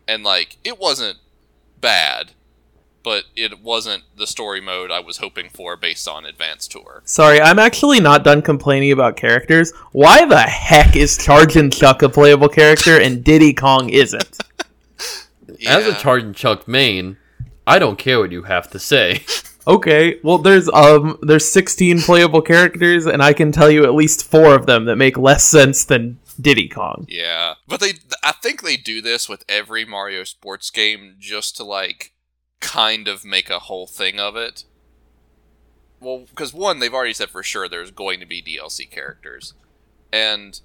[0.08, 1.20] And, like, it wasn't
[1.82, 2.32] bad,
[3.04, 7.02] but it wasn't the story mode I was hoping for based on Advance Tour.
[7.06, 9.72] Sorry, I'm actually not done complaining about characters.
[9.92, 14.38] Why the heck is Chargin' Chuck a playable character and Diddy Kong isn't?
[15.68, 15.96] As a Yeah.
[15.96, 17.18] Chargin' Chuck main,
[17.66, 19.24] I don't care what you have to say.
[19.68, 24.24] Okay, well there's um there's 16 playable characters and I can tell you at least
[24.26, 27.06] 4 of them that make less sense than Diddy Kong.
[27.10, 31.66] Yeah, but they I think they do this with every Mario sports game just to
[31.66, 32.14] like
[32.60, 34.64] kind of make a whole thing of it.
[36.00, 39.54] Well, because one, they've already said for sure there's going to be DLC characters,
[40.12, 40.60] and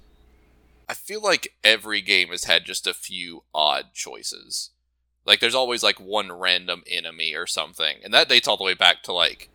[0.87, 4.71] I feel like every game has had just a few odd choices.
[5.25, 8.73] Like there's always like one random enemy or something, and that dates all the way
[8.75, 9.49] back to like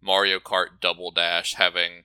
[0.00, 2.04] Mario Kart Double Dash having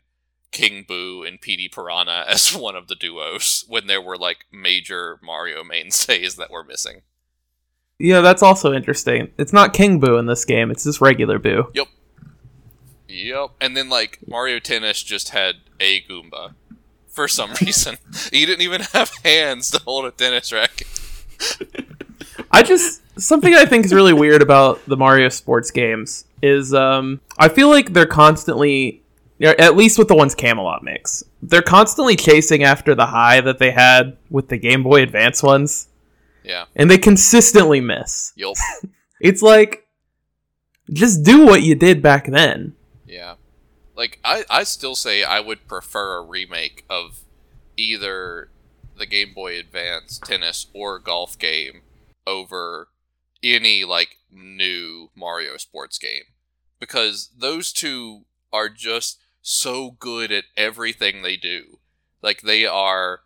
[0.52, 5.20] King Boo and Petey Piranha as one of the duos when there were like major
[5.22, 7.02] Mario mainstays that were missing.
[8.00, 9.30] Yeah, that's also interesting.
[9.38, 11.70] It's not King Boo in this game, it's just regular Boo.
[11.74, 11.88] Yep.
[13.08, 13.50] Yep.
[13.60, 16.54] And then like Mario Tennis just had a Goomba
[17.08, 17.98] for some reason.
[18.32, 20.88] he didn't even have hands to hold a tennis racket.
[22.52, 27.20] I just something I think is really weird about the Mario sports games is um
[27.38, 29.02] I feel like they're constantly
[29.42, 31.24] at least with the ones Camelot makes.
[31.42, 35.88] They're constantly chasing after the high that they had with the Game Boy Advance ones,
[36.50, 36.66] Yeah.
[36.76, 38.34] and they consistently miss.
[38.36, 38.56] Yup.
[39.22, 39.86] It's like
[40.94, 42.74] just do what you did back then.
[43.06, 43.36] Yeah.
[43.96, 47.20] Like I, I still say I would prefer a remake of
[47.76, 48.50] either
[48.98, 51.82] the Game Boy Advance tennis or golf game
[52.26, 52.88] over
[53.44, 56.24] any like new Mario sports game.
[56.80, 58.22] Because those two
[58.54, 61.80] are just so good at everything they do.
[62.22, 63.22] Like they are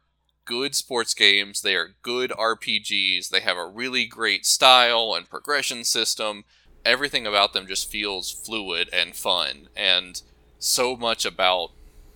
[0.45, 5.83] good sports games, they are good RPGs, they have a really great style and progression
[5.83, 6.43] system
[6.85, 10.21] everything about them just feels fluid and fun and
[10.59, 11.71] so much about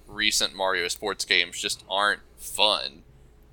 [0.08, 3.04] recent Mario sports games just aren't fun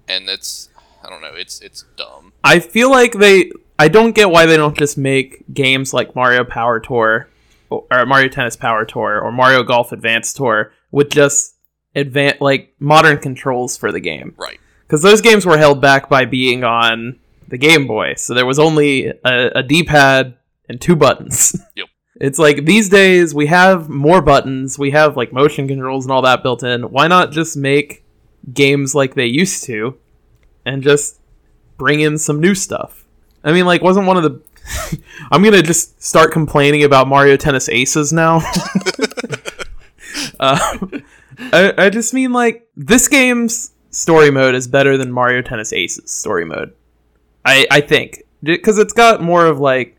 [0.09, 0.69] and it's
[1.05, 3.51] I don't know it's it's dumb I feel like they.
[3.77, 7.29] I don't get why they don't just make games like Mario Power Tour
[7.71, 11.57] or, or Mario Tennis Power Tour or Mario Golf Advance Tour with just
[11.97, 14.35] advan like modern controls for the game.
[14.37, 17.19] right Because those games were held back by being on
[17.49, 20.37] the Game Boy, so there was only a, a D-pad
[20.69, 21.61] and two buttons.
[21.77, 21.89] Yep.
[22.21, 26.23] It's like these days we have more buttons, we have like motion controls and all
[26.23, 26.83] that built in.
[26.93, 28.05] Why not just make
[28.53, 29.99] games like they used to
[30.65, 31.19] and just
[31.77, 33.05] bring in some new stuff?
[33.45, 34.41] I mean, like, wasn't one of the.
[35.31, 38.37] I'm gonna just start complaining about Mario Tennis Aces now.
[40.41, 40.79] uh,
[41.53, 46.11] I, I just mean, like, this game's story mode is better than Mario Tennis Aces
[46.11, 46.75] story mode.
[47.45, 48.23] I, I think.
[48.43, 49.97] Because it's got more of, like,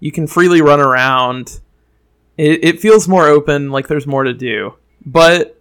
[0.00, 1.60] you can freely run around.
[2.36, 4.74] It, it feels more open, like there's more to do.
[5.04, 5.58] But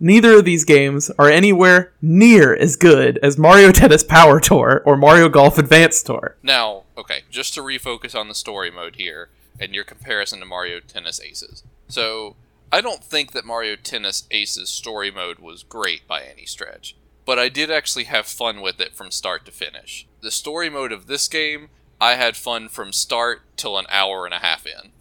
[0.00, 4.96] neither of these games are anywhere near as good as Mario Tennis Power Tour or
[4.96, 6.36] Mario Golf Advance Tour.
[6.42, 10.80] now okay just to refocus on the story mode here and your comparison to Mario
[10.80, 12.34] Tennis Aces so
[12.72, 17.38] I don't think that Mario Tennis Aces story mode was great by any stretch but
[17.38, 21.06] I did actually have fun with it from start to finish the story mode of
[21.06, 21.68] this game
[22.00, 24.92] I had fun from start till an hour and a half in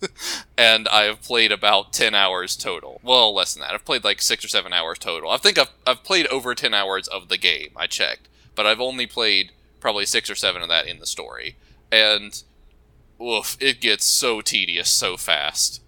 [0.56, 3.00] and I have played about 10 hours total.
[3.02, 3.72] Well, less than that.
[3.72, 5.30] I've played like 6 or 7 hours total.
[5.30, 7.70] I think I've, I've played over 10 hours of the game.
[7.76, 8.28] I checked.
[8.54, 11.56] But I've only played probably 6 or 7 of that in the story.
[11.90, 12.42] And,
[13.22, 15.82] oof, it gets so tedious so fast.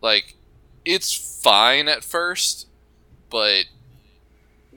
[0.00, 0.36] Like,
[0.84, 2.66] it's fine at first,
[3.30, 3.64] but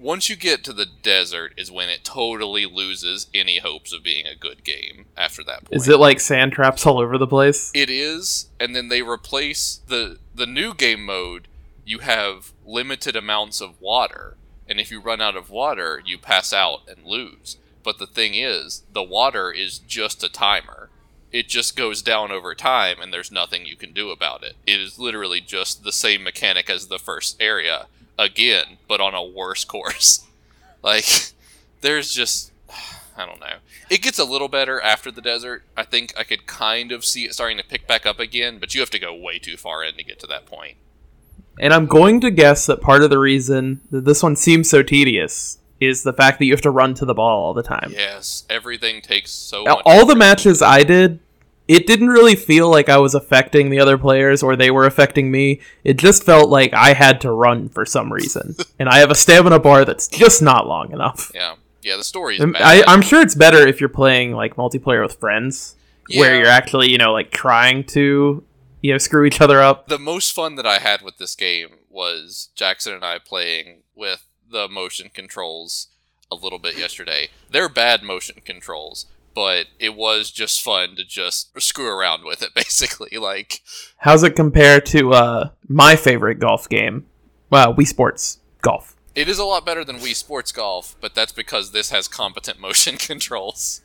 [0.02, 4.26] once you get to the desert is when it totally loses any hopes of being
[4.26, 5.76] a good game after that point.
[5.76, 7.72] Is it like sand traps all over the place?
[7.74, 11.48] It is, and then they replace the the new game mode.
[11.86, 14.36] You have limited amounts of water,
[14.68, 17.58] and if you run out of water, you pass out and lose.
[17.84, 20.90] But the thing is, the water is just a timer.
[21.32, 24.56] It just goes down over time, and there's nothing you can do about it.
[24.68, 27.88] It is literally just the same mechanic as the first area
[28.22, 30.26] again, but on a worse course.
[30.84, 31.06] like,
[31.82, 32.52] there's just
[33.18, 33.58] I don't know.
[33.90, 35.64] It gets a little better after the desert.
[35.76, 38.74] I think I could kind of see it starting to pick back up again, but
[38.74, 40.78] you have to go way too far in to get to that point.
[41.60, 44.82] And I'm going to guess that part of the reason that this one seems so
[44.82, 47.92] tedious is the fact that you have to run to the ball all the time.
[47.94, 49.84] Yes, everything takes so Now, much.
[49.86, 51.20] all the matches I did,
[51.68, 55.32] it didn't really feel like I was affecting the other players or they were affecting
[55.32, 55.62] me.
[55.84, 58.56] It just felt like I had to run for some reason.
[58.80, 61.32] and I have a stamina bar that's just not long enough.
[61.34, 61.96] Yeah, yeah.
[61.98, 62.62] The story is Um, bad.
[62.62, 65.76] I, I'm sure it's better if you're playing like multiplayer with friends,
[66.14, 68.44] where you're actually, you know, like trying to,
[68.82, 69.88] you know, screw each other up.
[69.88, 74.26] the most fun that I had with this game was Jackson and I playing with
[74.50, 75.88] the motion controls
[76.30, 77.30] a little bit yesterday.
[77.50, 82.50] They're bad motion controls, but it was just fun to just screw around with it
[82.56, 83.18] basically.
[83.18, 83.62] Like
[83.98, 87.06] How's it compare to uh, my favorite golf game?
[87.50, 88.96] Well, Wii Sports Golf.
[89.16, 92.60] it is a lot better than Wii Sports Golf, but that's because this has competent
[92.68, 93.82] motion controls.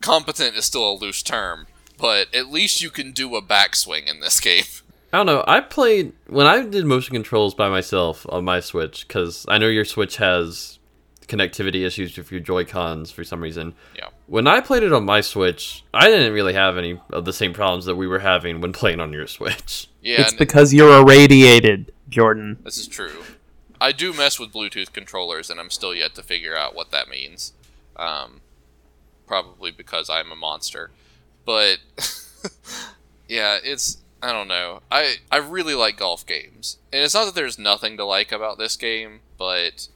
[0.00, 1.66] Competent is still a loose term,
[1.98, 4.64] but at least you can do a backswing in this game.
[5.12, 5.42] I don't know.
[5.46, 9.68] I played when I did motion controls by myself on my Switch because I know
[9.68, 10.77] your Switch has
[11.28, 13.74] connectivity issues with your Joy Cons for some reason.
[13.94, 14.08] Yeah.
[14.26, 17.52] When I played it on my Switch, I didn't really have any of the same
[17.52, 19.88] problems that we were having when playing on your Switch.
[20.02, 22.58] Yeah, it's and- because you're irradiated, Jordan.
[22.64, 23.22] This is true.
[23.80, 27.08] I do mess with Bluetooth controllers, and I'm still yet to figure out what that
[27.08, 27.52] means.
[27.96, 28.40] Um,
[29.26, 30.90] probably because I'm a monster.
[31.44, 31.78] But
[33.28, 34.80] yeah, it's I don't know.
[34.90, 38.58] I I really like golf games, and it's not that there's nothing to like about
[38.58, 39.88] this game, but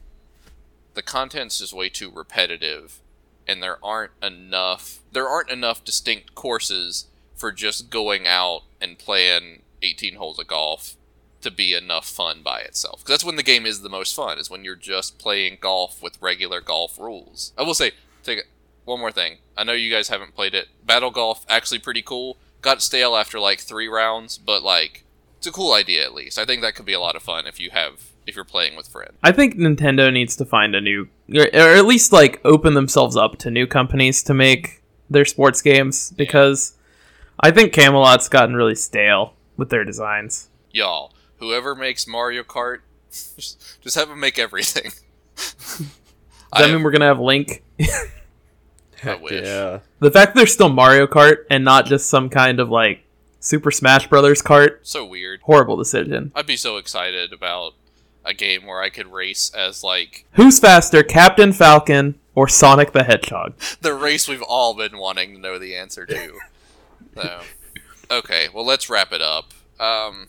[0.93, 2.99] the content's just way too repetitive,
[3.47, 9.61] and there aren't enough there aren't enough distinct courses for just going out and playing
[9.81, 10.95] 18 holes of golf
[11.41, 13.03] to be enough fun by itself.
[13.03, 16.01] 'Cause that's when the game is the most fun, is when you're just playing golf
[16.01, 17.51] with regular golf rules.
[17.57, 17.91] I will say,
[18.23, 18.47] take
[18.85, 19.39] one more thing.
[19.57, 20.69] I know you guys haven't played it.
[20.85, 22.37] Battle Golf, actually pretty cool.
[22.61, 25.03] Got stale after like three rounds, but like,
[25.37, 26.37] it's a cool idea at least.
[26.39, 28.75] I think that could be a lot of fun if you have, if you're playing
[28.75, 29.13] with friends.
[29.23, 33.15] I think Nintendo needs to find a new, or or at least like open themselves
[33.17, 36.73] up to new companies to make their sports games because
[37.39, 40.49] I think Camelot's gotten really stale with their designs.
[40.71, 42.79] Y'all, whoever makes Mario Kart,
[43.11, 44.91] just, just have them make everything.
[45.35, 45.81] Does
[46.51, 47.63] I that have- mean we're gonna have Link?
[49.05, 49.43] I wish.
[49.45, 49.79] Yeah.
[49.99, 53.03] The fact that there's still Mario Kart and not just some kind of like
[53.41, 55.41] Super Smash Brothers kart, so weird.
[55.41, 56.31] horrible decision.
[56.33, 57.73] I'd be so excited about
[58.25, 63.03] a game where I could race as like Who's faster, Captain Falcon or Sonic the
[63.03, 63.53] Hedgehog?
[63.81, 66.39] the race we've all been wanting to know the answer to.
[67.15, 67.41] so,
[68.09, 69.53] okay, well let's wrap it up.
[69.79, 70.27] Um,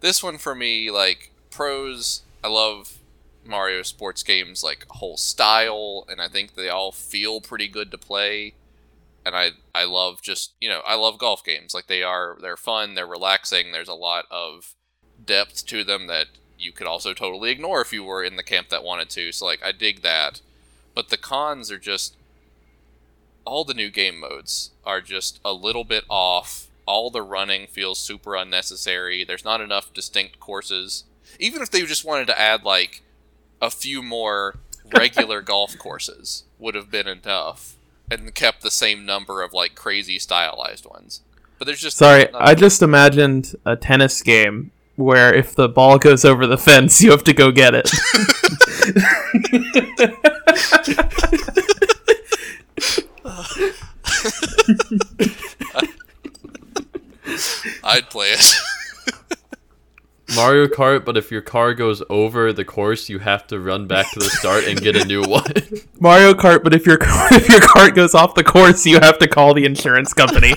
[0.00, 2.98] this one for me, like pros, I love
[3.44, 7.98] Mario sports games, like whole style, and I think they all feel pretty good to
[7.98, 8.54] play.
[9.24, 12.56] And I, I love just you know I love golf games like they are they're
[12.56, 14.74] fun they're relaxing there's a lot of
[15.24, 16.26] depth to them that
[16.62, 19.44] you could also totally ignore if you were in the camp that wanted to so
[19.46, 20.40] like I dig that
[20.94, 22.16] but the cons are just
[23.44, 26.68] all the new game modes are just a little bit off.
[26.86, 29.24] All the running feels super unnecessary.
[29.24, 31.04] There's not enough distinct courses.
[31.38, 33.02] Even if they just wanted to add like
[33.60, 34.58] a few more
[34.96, 37.76] regular golf courses would have been enough
[38.10, 41.20] and kept the same number of like crazy stylized ones.
[41.58, 46.24] But there's just Sorry, I just imagined a tennis game where if the ball goes
[46.24, 47.90] over the fence, you have to go get it.
[57.84, 58.54] I'd play it.
[60.34, 64.10] Mario Kart, but if your car goes over the course, you have to run back
[64.12, 65.52] to the start and get a new one.
[66.00, 69.18] Mario Kart, but if your car, if your cart goes off the course, you have
[69.18, 70.54] to call the insurance company.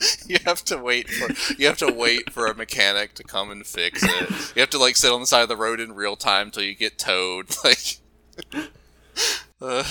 [0.26, 1.28] you have to wait for
[1.58, 4.30] you have to wait for a mechanic to come and fix it.
[4.54, 6.62] You have to like sit on the side of the road in real time till
[6.62, 7.46] you get towed.
[7.64, 7.98] Like,
[9.60, 9.84] uh,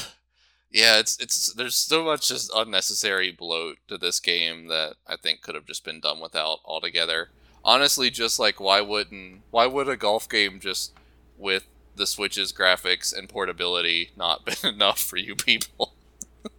[0.72, 5.42] yeah, it's it's there's so much just unnecessary bloat to this game that I think
[5.42, 7.30] could have just been done without altogether.
[7.64, 10.94] Honestly, just like why wouldn't why would a golf game just
[11.38, 15.94] with the Switch's graphics and portability not been enough for you people?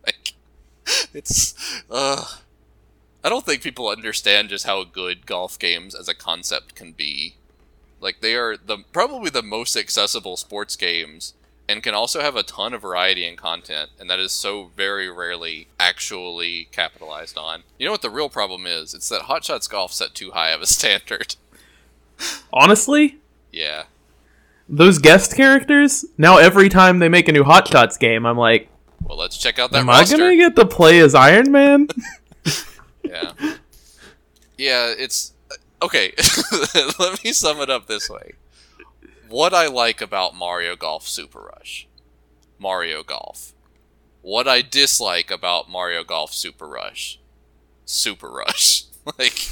[0.04, 0.34] like,
[1.14, 1.54] it's
[1.90, 2.24] uh
[3.28, 7.34] I don't think people understand just how good golf games as a concept can be.
[8.00, 11.34] Like they are the probably the most accessible sports games
[11.68, 15.10] and can also have a ton of variety and content and that is so very
[15.10, 17.64] rarely actually capitalized on.
[17.78, 18.94] You know what the real problem is?
[18.94, 21.36] It's that Hot Shots Golf set too high of a standard.
[22.50, 23.18] Honestly,
[23.52, 23.82] yeah.
[24.70, 28.70] those guest characters, now every time they make a new Hot Shots game, I'm like,
[29.02, 30.14] Well, let's check out that am roster.
[30.14, 31.88] I gonna get to play as Iron Man?
[33.08, 33.32] Yeah.
[34.56, 36.12] Yeah, it's uh, okay.
[36.98, 38.32] Let me sum it up this way.
[39.28, 41.86] What I like about Mario Golf Super Rush.
[42.58, 43.52] Mario Golf.
[44.22, 47.20] What I dislike about Mario Golf Super Rush.
[47.84, 48.84] Super Rush.
[49.18, 49.48] like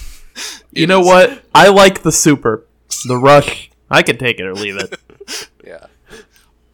[0.72, 1.44] you know is- what?
[1.54, 2.64] I like the Super,
[3.06, 3.70] the Rush.
[3.90, 4.98] I can take it or leave it.
[5.64, 5.86] Yeah.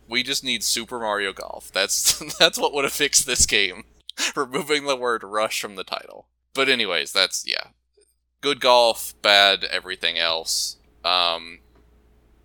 [0.06, 1.72] We just need Super Mario Golf.
[1.72, 3.84] That's that's what would have fixed this game.
[4.36, 6.26] Removing the word rush from the title.
[6.54, 7.68] But anyways, that's yeah.
[8.40, 10.76] Good golf, bad everything else.
[11.04, 11.60] Um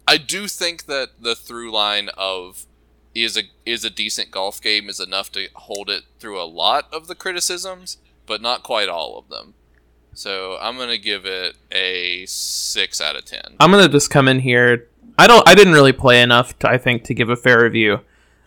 [0.08, 2.66] I do think that the through line of
[3.14, 6.88] is a is a decent golf game is enough to hold it through a lot
[6.93, 9.55] of the criticisms, but not quite all of them.
[10.14, 13.55] So I'm gonna give it a six out of ten.
[13.60, 14.88] I'm gonna just come in here.
[15.20, 15.47] I don't.
[15.47, 18.01] I didn't really play enough, to, I think, to give a fair review.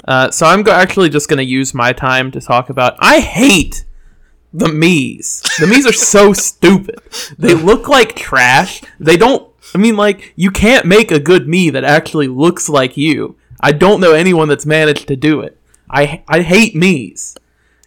[0.07, 2.97] Uh, so I'm go- actually just gonna use my time to talk about.
[3.01, 3.85] I hate
[4.53, 5.43] the Mii's.
[5.59, 7.01] The Mii's are so stupid.
[7.39, 8.83] They look like trash.
[8.99, 9.49] They don't.
[9.75, 13.37] I mean, like you can't make a good Mii that actually looks like you.
[13.61, 15.57] I don't know anyone that's managed to do it.
[15.89, 17.37] I I hate Mii's.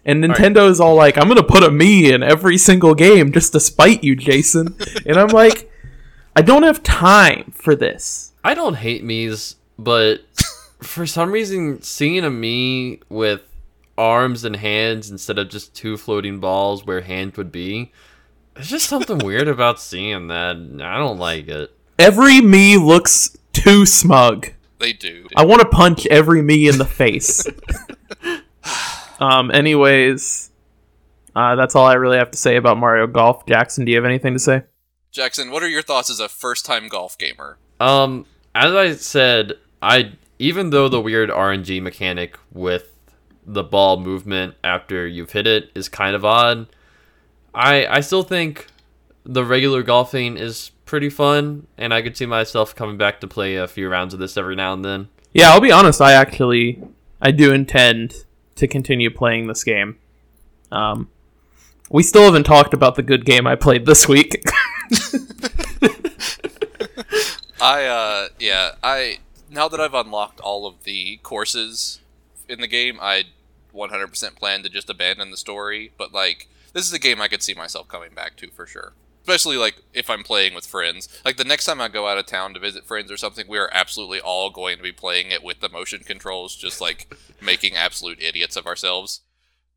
[0.05, 3.59] And Nintendo's all like, I'm gonna put a Mii in every single game just to
[3.59, 4.76] spite you, Jason.
[5.05, 5.72] and I'm like,
[6.36, 8.34] I don't have time for this.
[8.43, 10.22] I don't hate Mii's, but
[10.82, 13.41] for some reason, seeing a Mii with
[13.97, 17.91] arms and hands instead of just two floating balls where hands would be,
[18.53, 20.55] there's just something weird about seeing that.
[20.55, 21.75] I don't like it.
[21.99, 24.49] Every Mii looks too smug.
[24.79, 25.27] They do.
[25.35, 27.45] I want to punch every Mii in the face.
[29.19, 29.51] um.
[29.51, 30.51] Anyways,
[31.35, 33.45] uh, that's all I really have to say about Mario Golf.
[33.45, 34.63] Jackson, do you have anything to say?
[35.11, 37.59] Jackson, what are your thoughts as a first-time golf gamer?
[37.79, 38.25] Um,
[38.55, 42.92] as I said, I even though the weird RNG mechanic with
[43.45, 46.67] the ball movement after you've hit it is kind of odd,
[47.53, 48.67] I I still think
[49.25, 53.55] the regular golfing is pretty fun, and I could see myself coming back to play
[53.55, 55.09] a few rounds of this every now and then.
[55.33, 56.01] Yeah, I'll be honest.
[56.01, 56.83] I actually,
[57.21, 58.13] I do intend
[58.55, 59.97] to continue playing this game.
[60.71, 61.09] Um,
[61.89, 64.43] we still haven't talked about the good game I played this week.
[67.61, 69.19] I uh yeah, I
[69.49, 72.01] now that I've unlocked all of the courses
[72.54, 73.26] in the game, I
[73.74, 77.43] 100% plan to just abandon the story, but like this is a game I could
[77.43, 78.93] see myself coming back to for sure.
[79.22, 81.08] Especially like if I'm playing with friends.
[81.24, 83.58] Like the next time I go out of town to visit friends or something, we
[83.58, 87.76] are absolutely all going to be playing it with the motion controls, just like making
[87.76, 89.22] absolute idiots of ourselves.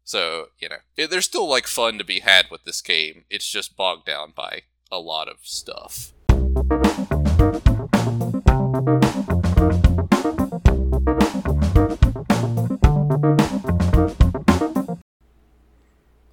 [0.03, 3.25] So, you know, it, there's still like fun to be had with this game.
[3.31, 6.13] It's just bogged down by a lot of stuff.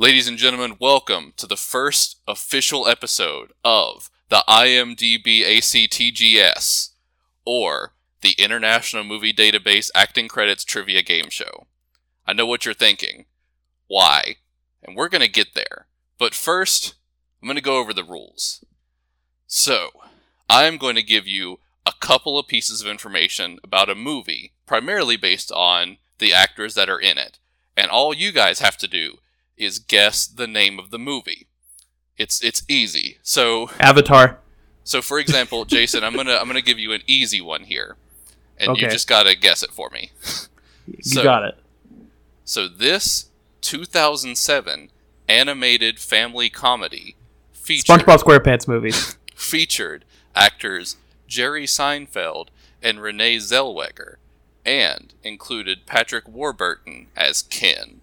[0.04, 6.89] Ladies and gentlemen, welcome to the first official episode of the IMDb ACTGS,
[7.45, 11.68] or the International Movie Database Acting Credits Trivia Game Show.
[12.28, 13.28] I know what you're thinking.
[13.88, 14.36] Why?
[14.84, 15.88] And we're going to get there.
[16.18, 16.95] But first,
[17.41, 18.62] I'm going to go over the rules.
[19.47, 19.91] So,
[20.49, 25.16] I'm going to give you a couple of pieces of information about a movie, primarily
[25.16, 27.39] based on the actors that are in it.
[27.78, 29.20] And all you guys have to do
[29.58, 31.47] is guess the name of the movie.
[32.18, 33.18] It's it's easy.
[33.24, 34.39] So Avatar.
[34.84, 37.95] so for example, Jason, I'm gonna I'm gonna give you an easy one here,
[38.58, 40.12] and you just gotta guess it for me.
[40.86, 41.58] You So- got it.
[42.43, 43.30] So this
[43.62, 44.89] 2007
[45.30, 47.16] animated family comedy
[47.54, 49.18] featured SpongeBob SquarePants movies.
[49.36, 50.04] featured
[50.36, 52.49] actors Jerry Seinfeld
[52.82, 54.16] and Renee Zellweger,
[54.66, 58.01] and included Patrick Warburton as Ken.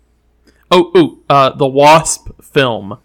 [0.71, 2.99] Oh, ooh, uh, the Wasp film.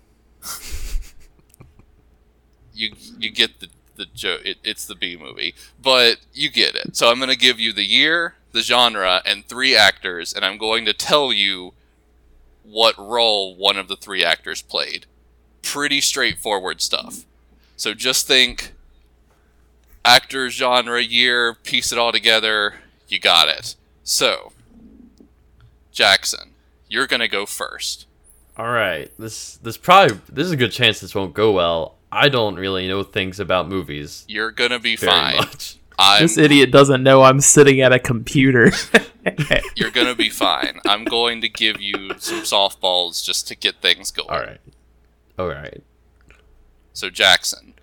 [2.74, 4.42] you you get the the joke.
[4.46, 6.96] It, it's the B movie, but you get it.
[6.96, 10.58] So I'm going to give you the year, the genre, and three actors, and I'm
[10.58, 11.74] going to tell you
[12.64, 15.06] what role one of the three actors played.
[15.62, 17.26] Pretty straightforward stuff.
[17.78, 18.74] So just think
[20.04, 22.76] actor, genre, year, piece it all together.
[23.08, 23.76] You got it.
[24.04, 24.52] So,
[25.92, 26.52] Jackson,
[26.96, 28.08] you're going to go first.
[28.56, 29.12] All right.
[29.20, 31.98] This this probably this is a good chance this won't go well.
[32.10, 35.44] I don't really know things about movies You're going to be fine.
[36.20, 38.72] This idiot doesn't know I'm sitting at a computer.
[39.76, 40.80] You're gonna be fine.
[40.86, 44.30] I'm going to give you some softballs just to get things going.
[44.30, 44.60] All right.
[45.40, 45.82] All right.
[46.94, 47.74] So Jackson,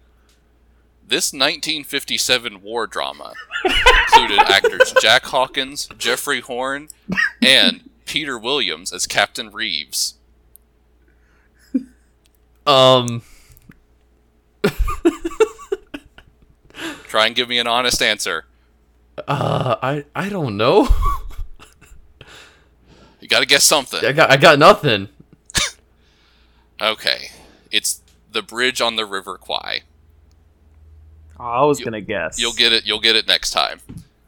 [1.07, 3.35] this 1957 war drama
[3.65, 6.89] included actors Jack Hawkins, Geoffrey Horne,
[7.43, 10.15] and Peter Williams as Captain Reeves.
[12.67, 13.23] Um.
[17.05, 18.47] Try and give me an honest answer.
[19.29, 19.77] Uh.
[19.83, 20.89] I I don't know.
[23.21, 24.05] You got to guess something.
[24.05, 25.09] I got I got nothing.
[26.81, 27.29] Okay,
[27.71, 28.01] it's
[28.33, 29.83] the bridge on the River Kwai.
[31.39, 32.41] Oh, I was You- gonna guess.
[32.41, 32.85] You'll get it.
[32.85, 33.81] You'll get it next time.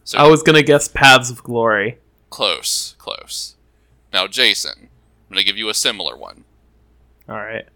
[0.05, 1.99] So I was gonna guess Paths of Glory.
[2.31, 3.54] close, close.
[4.15, 6.45] Now, Jason, I'm gonna give you a similar one.
[7.29, 7.67] All right.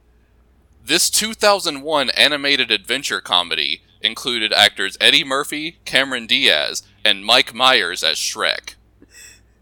[0.84, 8.16] This 2001 animated adventure comedy included actors Eddie Murphy, Cameron Diaz, and Mike Myers as
[8.18, 8.76] Shrek.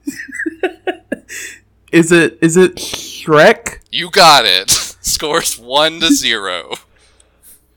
[1.92, 3.78] Is it is it Shrek?
[3.90, 4.70] You got it.
[5.00, 6.74] Scores one to zero.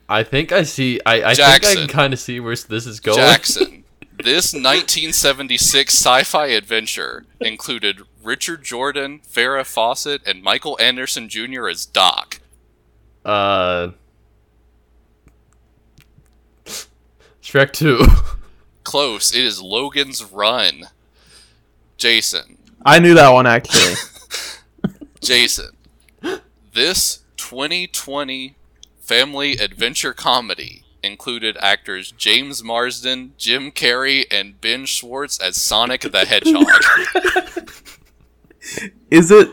[0.10, 1.00] I think I see.
[1.06, 1.76] I I think I Jackson.
[1.78, 3.18] can kind of see where this is going.
[3.18, 3.79] Jackson.
[4.22, 11.70] This 1976 sci-fi adventure included Richard Jordan, Farrah Fawcett, and Michael Anderson Jr.
[11.70, 12.42] as Doc.
[13.24, 13.92] Uh.
[17.42, 18.02] Shrek Two.
[18.84, 19.34] Close.
[19.34, 20.84] It is Logan's Run.
[21.96, 22.58] Jason.
[22.86, 23.94] I knew that one actually.
[25.22, 25.78] Jason,
[26.74, 28.56] this 2020
[29.00, 36.26] family adventure comedy included actors James Marsden, Jim Carrey, and Ben Schwartz as Sonic the
[36.26, 36.68] Hedgehog.
[39.12, 39.50] is it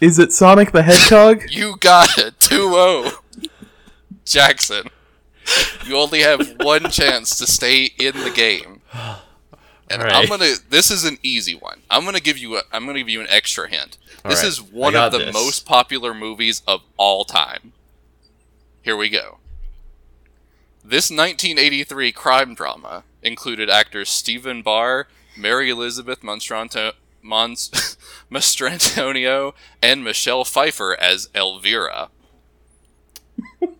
[0.00, 1.44] is it Sonic the Hedgehog?
[1.50, 3.16] you got it, 2-0.
[4.24, 4.88] Jackson,
[5.86, 8.80] you only have one chance to stay in the game.
[9.90, 10.28] And I'm Alright.
[10.28, 10.54] gonna.
[10.70, 11.82] This is an easy one.
[11.90, 12.56] I'm gonna give you.
[12.56, 13.98] A, I'm gonna give you an extra hint.
[14.24, 15.34] This Alright, is one of the this.
[15.34, 17.72] most popular movies of all time.
[18.80, 19.38] Here we go.
[20.86, 27.70] This 1983 crime drama included actors Stephen Bauer, Mary Elizabeth Monstranto, Mons,
[28.30, 32.10] Mastrantonio, and Michelle Pfeiffer as Elvira.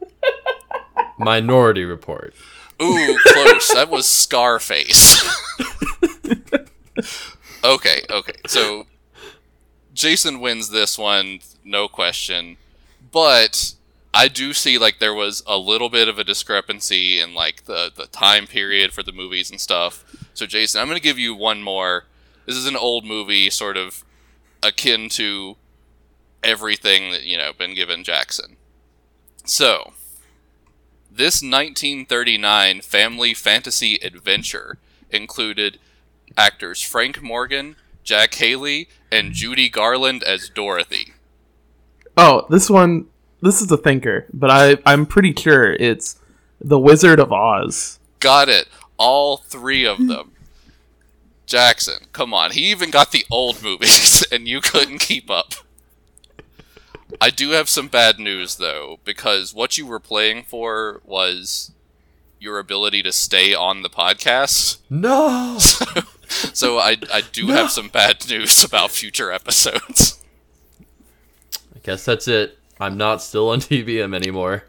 [1.19, 2.33] Minority Report.
[2.81, 3.69] Ooh, close.
[3.75, 5.23] that was Scarface.
[7.65, 8.33] okay, okay.
[8.47, 8.87] So
[9.93, 12.57] Jason wins this one, no question.
[13.13, 13.75] But
[14.15, 17.91] I do see like there was a little bit of a discrepancy in like the
[17.95, 20.05] the time period for the movies and stuff.
[20.35, 22.05] So Jason, I'm going to give you one more.
[22.47, 24.05] This is an old movie sort of
[24.63, 25.57] akin to
[26.45, 28.57] everything that, you know, been given Jackson.
[29.45, 29.93] So,
[31.11, 34.79] this 1939 family fantasy adventure
[35.11, 35.79] included
[36.37, 41.15] actors Frank Morgan, Jack Haley, and Judy Garland as Dorothy.
[42.17, 43.07] Oh, this one
[43.45, 46.19] this is a thinker, but I I'm pretty sure it's
[46.61, 47.99] The Wizard of Oz.
[48.21, 48.69] Got it.
[48.97, 50.33] All three of them.
[51.47, 52.53] Jackson, come on.
[52.53, 55.55] He even got the old movies, and you couldn't keep up.
[57.21, 61.71] I do have some bad news, though, because what you were playing for was
[62.41, 64.79] your ability to stay on the podcast.
[64.91, 65.59] No.
[66.29, 70.21] So I, I do have some bad news about future episodes.
[71.75, 72.59] I guess that's it.
[72.81, 74.65] I'm not still on TBM anymore.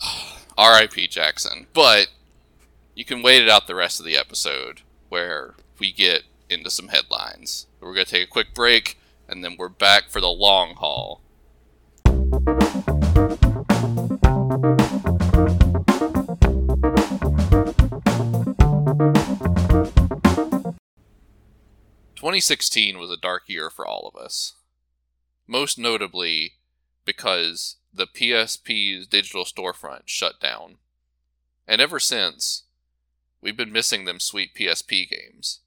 [0.58, 1.08] R.I.P.
[1.08, 1.66] Jackson.
[1.72, 2.08] But
[2.94, 6.88] you can wait it out the rest of the episode where we get into some
[6.88, 7.66] headlines.
[7.80, 8.98] We're going to take a quick break
[9.28, 11.20] and then we're back for the long haul.
[22.16, 24.54] Twenty sixteen was a dark year for all of us.
[25.46, 26.54] Most notably
[27.08, 30.76] because the PSP's digital storefront shut down.
[31.66, 32.64] And ever since,
[33.40, 35.60] we've been missing them sweet PSP games.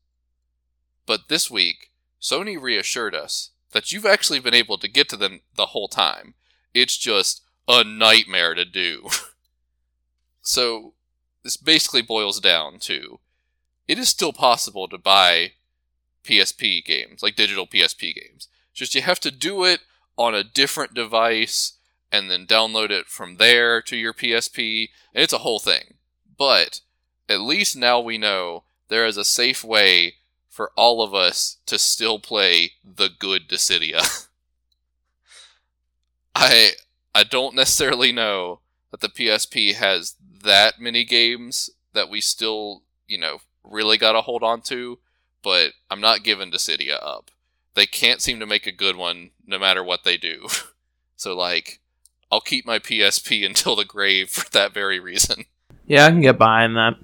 [1.08, 1.90] But this week,
[2.22, 6.36] Sony reassured us that you've actually been able to get to them the whole time.
[6.76, 9.10] It's just a nightmare to do.
[10.42, 10.94] So
[11.44, 13.20] this basically boils down to
[13.88, 15.54] it is still possible to buy
[16.24, 18.48] PSP games, like digital PSP games.
[18.74, 19.82] Just you have to do it
[20.18, 21.74] on a different device
[22.12, 25.96] and then download it from there to your PSP, and it's a whole thing.
[26.38, 26.82] But
[27.30, 30.16] at least now we know there is a safe way
[30.50, 34.28] for all of us to still play the good Dissidia.
[36.36, 36.72] I
[37.16, 38.60] I don't necessarily know
[38.92, 44.22] that the PSP has that many games that we still, you know, really got to
[44.22, 45.00] hold on to,
[45.44, 47.32] but I'm not giving Dissidia up.
[47.74, 50.48] They can't seem to make a good one no matter what they do.
[51.16, 51.80] so like
[52.32, 55.46] I'll keep my PSP until the grave for that very reason.
[55.86, 56.96] Yeah, I can get behind that.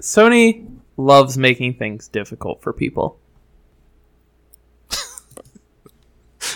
[0.00, 3.20] Sony loves making things difficult for people.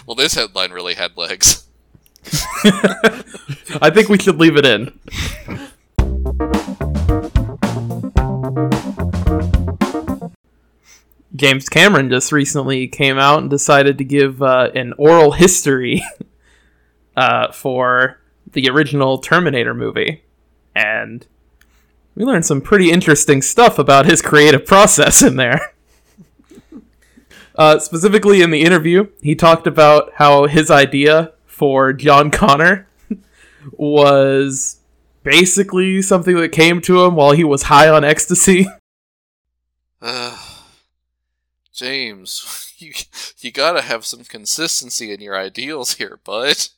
[0.06, 1.66] Well, this headline really had legs.
[2.64, 4.98] I think we should leave it in.
[11.34, 16.02] James Cameron just recently came out and decided to give uh, an oral history
[17.16, 18.20] uh, for
[18.52, 20.24] the original Terminator movie.
[20.74, 21.26] And
[22.14, 25.72] we learned some pretty interesting stuff about his creative process in there.
[27.54, 32.88] Uh, specifically in the interview, he talked about how his idea for John Connor
[33.72, 34.80] was
[35.22, 38.66] basically something that came to him while he was high on ecstasy.
[40.00, 40.36] Uh,
[41.72, 42.92] James, you
[43.38, 46.68] you gotta have some consistency in your ideals here, bud.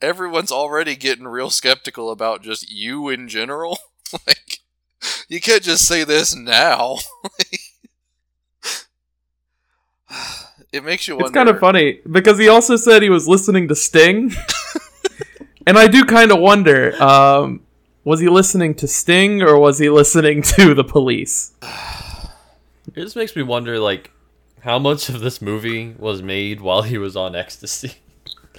[0.00, 3.78] Everyone's already getting real skeptical about just you in general.
[4.26, 4.60] like,
[5.28, 6.96] you can't just say this now.
[10.72, 11.26] it makes you wonder.
[11.26, 14.32] It's kind of funny because he also said he was listening to Sting.
[15.66, 17.60] and I do kind of wonder um,
[18.04, 21.52] was he listening to Sting or was he listening to the police?
[22.94, 24.10] It just makes me wonder, like,
[24.60, 27.94] how much of this movie was made while he was on ecstasy.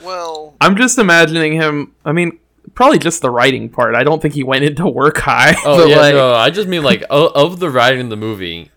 [0.01, 1.93] Well, I'm just imagining him.
[2.05, 2.39] I mean,
[2.73, 3.95] probably just the writing part.
[3.95, 5.53] I don't think he went into work high.
[5.65, 8.15] Oh but, yeah, like, no, I just mean like o- of the writing in the
[8.15, 8.71] movie,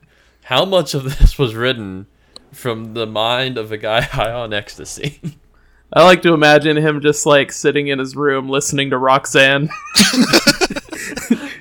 [0.44, 2.06] how much of this was written
[2.52, 5.20] from the mind of a guy high on ecstasy?
[5.92, 9.68] I like to imagine him just like sitting in his room listening to Roxanne.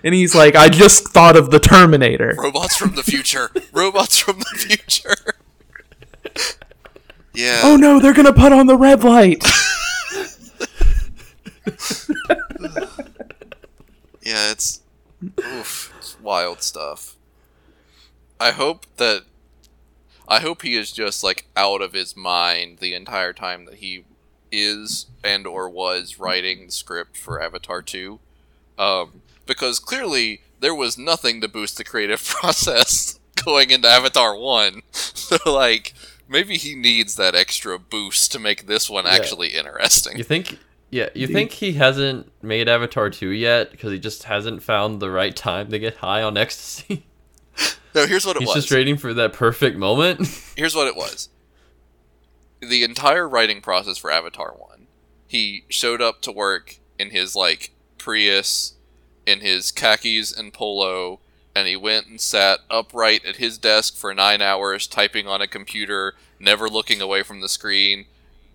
[0.03, 2.35] and he's like, I just thought of the Terminator.
[2.37, 3.51] robots from the future.
[3.71, 5.35] robots from the future.
[7.33, 7.61] yeah.
[7.63, 9.43] Oh no, they're gonna put on the red light.
[14.25, 14.81] Yeah, it's
[15.39, 17.15] oof, it's wild stuff.
[18.39, 19.23] I hope that
[20.27, 24.05] I hope he is just like out of his mind the entire time that he
[24.51, 28.19] is and or was writing the script for Avatar 2.
[28.77, 34.81] Um, because clearly there was nothing to boost the creative process going into Avatar 1.
[35.23, 35.93] So like
[36.27, 40.17] maybe he needs that extra boost to make this one actually interesting.
[40.17, 40.59] You think?
[40.91, 45.09] Yeah, you think he hasn't made Avatar two yet because he just hasn't found the
[45.09, 47.05] right time to get high on ecstasy.
[47.95, 48.55] No, here's what it He's was.
[48.65, 50.27] just waiting for that perfect moment.
[50.57, 51.29] here's what it was.
[52.59, 54.87] The entire writing process for Avatar 1,
[55.27, 58.72] he showed up to work in his like Prius,
[59.25, 61.19] in his khakis and polo,
[61.55, 65.47] and he went and sat upright at his desk for 9 hours typing on a
[65.47, 68.05] computer, never looking away from the screen,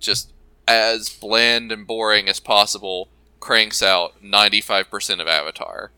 [0.00, 0.32] just
[0.66, 3.08] as bland and boring as possible,
[3.40, 5.92] cranks out 95% of Avatar.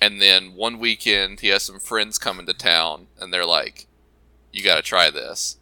[0.00, 3.86] And then one weekend, he has some friends come into town, and they're like,
[4.52, 5.56] you got to try this.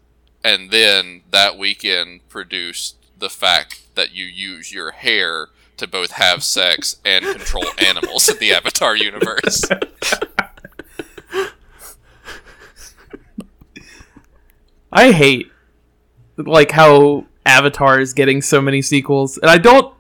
[0.45, 5.49] And then that weekend produced the fact that you use your hair
[5.83, 9.63] to both have sex and control animals in the Avatar universe.
[14.93, 15.51] I hate
[16.37, 19.95] like how Avatar is getting so many sequels, and I don't.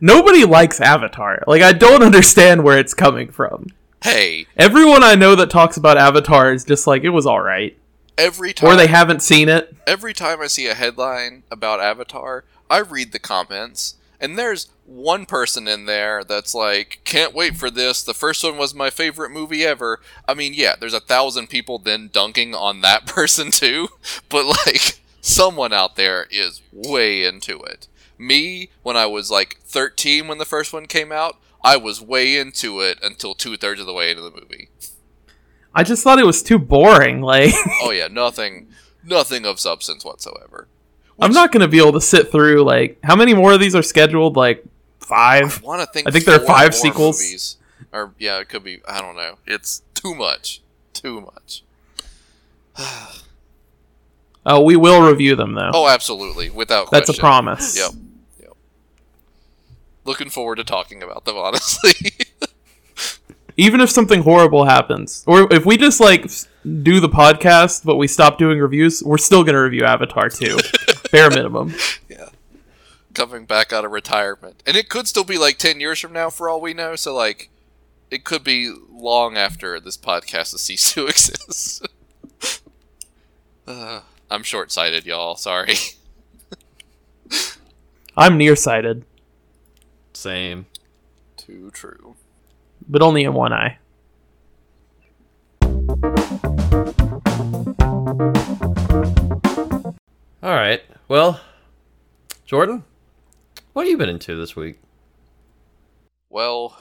[0.00, 1.44] Nobody likes Avatar.
[1.46, 3.68] Like I don't understand where it's coming from.
[4.02, 7.76] Hey, Everyone I know that talks about Avatar is just like it was all right,
[8.16, 9.74] every time or they haven't seen it.
[9.86, 15.24] every time I see a headline about Avatar, I read the comments, and there's one
[15.24, 18.02] person in there that's like, "Can't wait for this.
[18.02, 21.78] The first one was my favorite movie ever." I mean, yeah, there's a thousand people
[21.78, 23.88] then dunking on that person too,
[24.28, 27.88] but like someone out there is way into it.
[28.18, 32.36] Me, when I was like 13 when the first one came out, I was way
[32.36, 34.68] into it until two thirds of the way into the movie.
[35.74, 37.22] I just thought it was too boring.
[37.22, 38.68] Like Oh yeah, nothing,
[39.04, 40.68] nothing of substance whatsoever.
[41.20, 43.82] I'm not gonna be able to sit through like how many more of these are
[43.82, 44.36] scheduled?
[44.36, 44.64] Like
[44.98, 45.62] five.
[45.62, 46.08] I want to think.
[46.08, 47.20] I think there are five sequels.
[47.20, 47.56] Movies.
[47.92, 48.80] Or yeah, it could be.
[48.88, 49.38] I don't know.
[49.46, 50.62] It's too much.
[50.92, 51.62] Too much.
[54.46, 55.70] Oh, we will review them though.
[55.74, 57.76] Oh, absolutely, without That's a promise.
[57.76, 57.90] Yep.
[58.40, 58.56] Yep.
[60.04, 62.12] Looking forward to talking about them, honestly.
[63.56, 66.30] Even if something horrible happens, or if we just like
[66.82, 70.56] do the podcast but we stop doing reviews, we're still gonna review Avatar 2.
[71.12, 71.74] Bare minimum.
[72.08, 72.28] Yeah,
[73.14, 74.62] coming back out of retirement.
[74.66, 77.14] And it could still be like 10 years from now, for all we know, so
[77.14, 77.50] like,
[78.10, 81.86] it could be long after this podcast has ceased to exist.
[83.66, 84.00] uh,
[84.30, 85.36] I'm short sighted, y'all.
[85.36, 85.74] Sorry.
[88.16, 89.04] I'm nearsighted,
[90.12, 90.66] Same.
[91.36, 92.16] Too true.
[92.88, 93.78] but only in one eye.
[100.42, 100.80] All right.
[101.10, 101.40] Well,
[102.46, 102.84] Jordan,
[103.72, 104.78] what have you been into this week?
[106.28, 106.78] Well,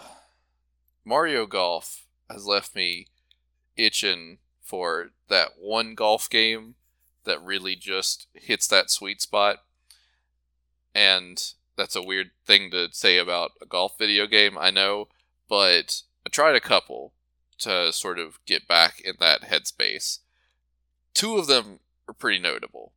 [1.03, 3.07] Mario Golf has left me
[3.75, 6.75] itching for that one golf game
[7.23, 9.63] that really just hits that sweet spot.
[10.93, 11.43] And
[11.75, 15.07] that's a weird thing to say about a golf video game, I know,
[15.49, 17.13] but I tried a couple
[17.61, 20.19] to sort of get back in that headspace.
[21.15, 22.93] Two of them are pretty notable.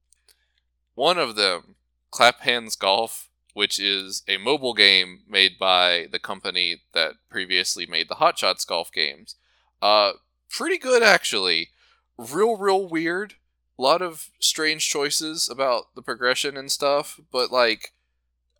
[0.95, 1.77] One of them,
[2.11, 8.09] Clap Hanz Golf, which is a mobile game made by the company that previously made
[8.09, 9.37] the Hot Shots golf games.
[9.81, 10.13] Uh,
[10.51, 11.71] pretty good actually.
[12.17, 13.35] Real, real weird.
[13.79, 17.93] A lot of strange choices about the progression and stuff, but like,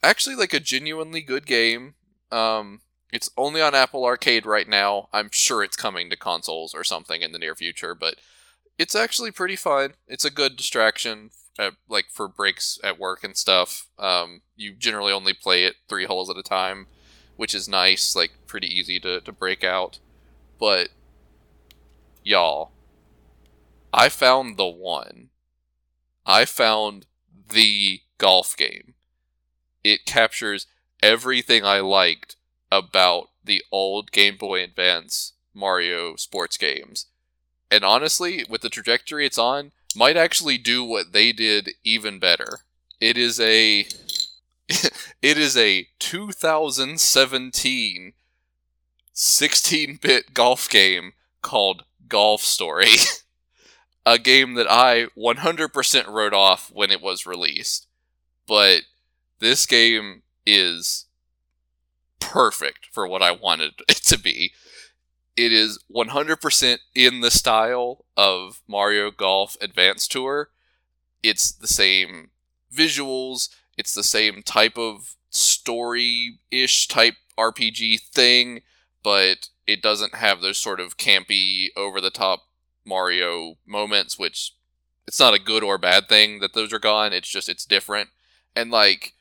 [0.03, 1.95] actually like a genuinely good game.
[2.31, 2.81] Um,
[3.13, 5.09] it's only on Apple Arcade right now.
[5.13, 8.17] I'm sure it's coming to consoles or something in the near future, but
[8.79, 9.95] it's actually pretty fun.
[10.09, 13.89] It's a good distraction, uh, like for breaks at work and stuff.
[13.99, 16.87] Um, you generally only play it three holes at a time,
[17.37, 18.17] which is nice.
[18.17, 19.99] Like pretty easy to to break out.
[20.59, 20.89] But
[22.23, 22.73] y'all,
[23.93, 25.29] I found the one.
[26.25, 27.07] I found
[27.51, 28.95] the golf game.
[29.83, 30.67] It captures
[31.03, 32.37] everything I liked
[32.71, 37.07] about the old Game Boy Advance Mario sports games.
[37.71, 42.59] And honestly, with the trajectory it's on, might actually do what they did even better.
[43.01, 43.81] It is a
[44.69, 48.13] it is a 2017
[49.15, 51.13] 16-bit golf game
[51.43, 52.97] called Golf Story.
[54.07, 57.87] a game that I 100% wrote off when it was released.
[58.47, 58.83] But
[59.39, 61.07] this game is
[62.19, 64.53] perfect for what I wanted it to be.
[65.37, 70.51] It is 100% in the style of Mario Golf Advance Tour.
[71.23, 72.31] It's the same
[72.75, 78.61] visuals, it's the same type of story ish type RPG thing,
[79.03, 82.43] but it doesn't have those sort of campy, over the top
[82.85, 84.53] Mario moments, which
[85.07, 87.13] it's not a good or bad thing that those are gone.
[87.13, 88.11] It's just, it's different.
[88.55, 89.15] And like,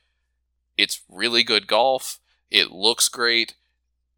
[0.78, 2.20] it's really good golf.
[2.49, 3.55] It looks great.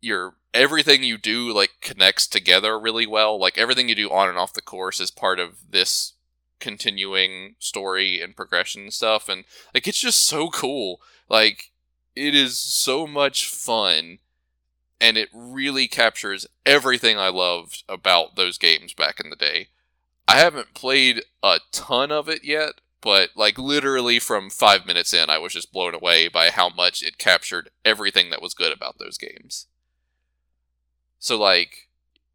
[0.01, 3.39] Your everything you do like connects together really well.
[3.39, 6.13] Like everything you do on and off the course is part of this
[6.59, 9.43] continuing story and progression and stuff and
[9.73, 11.01] like it's just so cool.
[11.29, 11.71] Like
[12.15, 14.19] it is so much fun
[15.01, 19.67] and it really captures everything I loved about those games back in the day.
[20.27, 25.29] I haven't played a ton of it yet, but like literally from five minutes in,
[25.29, 28.97] I was just blown away by how much it captured everything that was good about
[28.97, 29.67] those games.
[31.23, 31.87] So, like,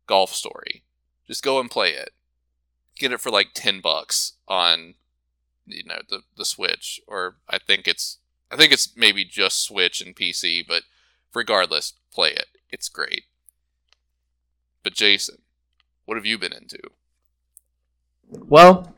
[0.07, 0.82] Golf Story.
[1.26, 2.14] Just go and play it.
[2.97, 4.95] Get it for like 10 bucks on,
[5.66, 6.99] you know, the, the Switch.
[7.07, 8.16] Or I think it's,
[8.51, 10.84] I think it's maybe just Switch and PC, but
[11.34, 12.47] regardless, play it.
[12.70, 13.24] It's great.
[14.82, 15.43] But Jason,
[16.07, 16.80] what have you been into?
[18.30, 18.95] Well,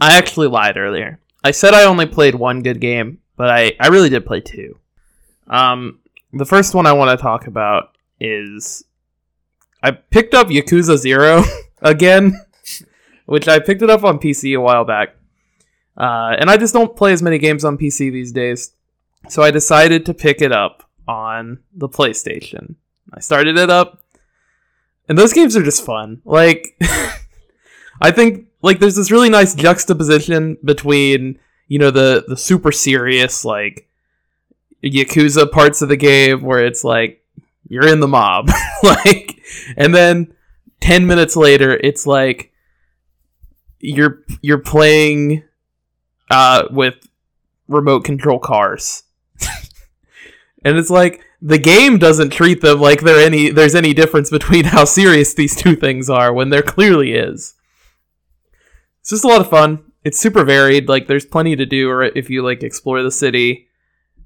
[0.00, 1.20] I actually lied earlier.
[1.44, 4.76] I said I only played one good game, but I, I really did play two.
[5.46, 6.00] Um,
[6.32, 8.82] the first one I want to talk about is
[9.84, 11.44] I picked up Yakuza Zero
[11.82, 12.40] again,
[13.26, 15.14] which I picked it up on PC a while back.
[15.94, 18.72] Uh, and I just don't play as many games on PC these days.
[19.28, 22.76] So I decided to pick it up on the PlayStation.
[23.12, 24.02] I started it up,
[25.06, 26.22] and those games are just fun.
[26.24, 26.78] Like,
[28.00, 33.44] I think like there's this really nice juxtaposition between you know the the super serious
[33.44, 33.88] like
[34.82, 37.23] yakuza parts of the game where it's like
[37.74, 38.48] you're in the mob
[38.82, 39.40] like
[39.76, 40.32] and then
[40.80, 42.52] 10 minutes later it's like
[43.80, 45.42] you're you're playing
[46.30, 46.94] uh with
[47.68, 49.02] remote control cars
[50.64, 54.64] and it's like the game doesn't treat them like there any there's any difference between
[54.64, 57.54] how serious these two things are when there clearly is.
[59.00, 59.92] It's just a lot of fun.
[60.04, 60.88] It's super varied.
[60.88, 63.68] Like there's plenty to do or if you like explore the city.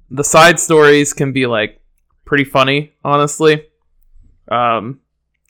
[0.09, 1.78] The side stories can be like
[2.29, 3.65] pretty funny, honestly.
[4.49, 4.99] Um,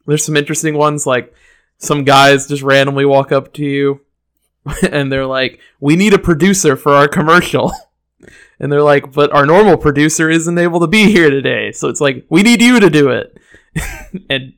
[0.07, 1.33] there's some interesting ones like
[1.77, 4.01] some guys just randomly walk up to you
[4.89, 7.73] and they're like, "We need a producer for our commercial."
[8.59, 11.99] and they're like, "But our normal producer isn't able to be here today." So it's
[11.99, 13.37] like, "We need you to do it."
[14.29, 14.53] and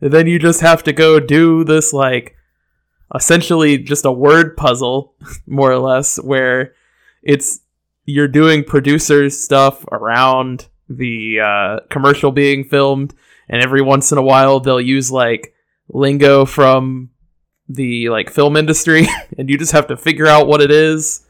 [0.00, 2.36] then you just have to go do this like
[3.14, 5.14] essentially just a word puzzle
[5.46, 6.74] more or less where
[7.22, 7.60] it's
[8.06, 13.14] you're doing producer stuff around the uh, commercial being filmed
[13.48, 15.54] and every once in a while they'll use like
[15.88, 17.08] lingo from
[17.68, 19.06] the like film industry
[19.38, 21.26] and you just have to figure out what it is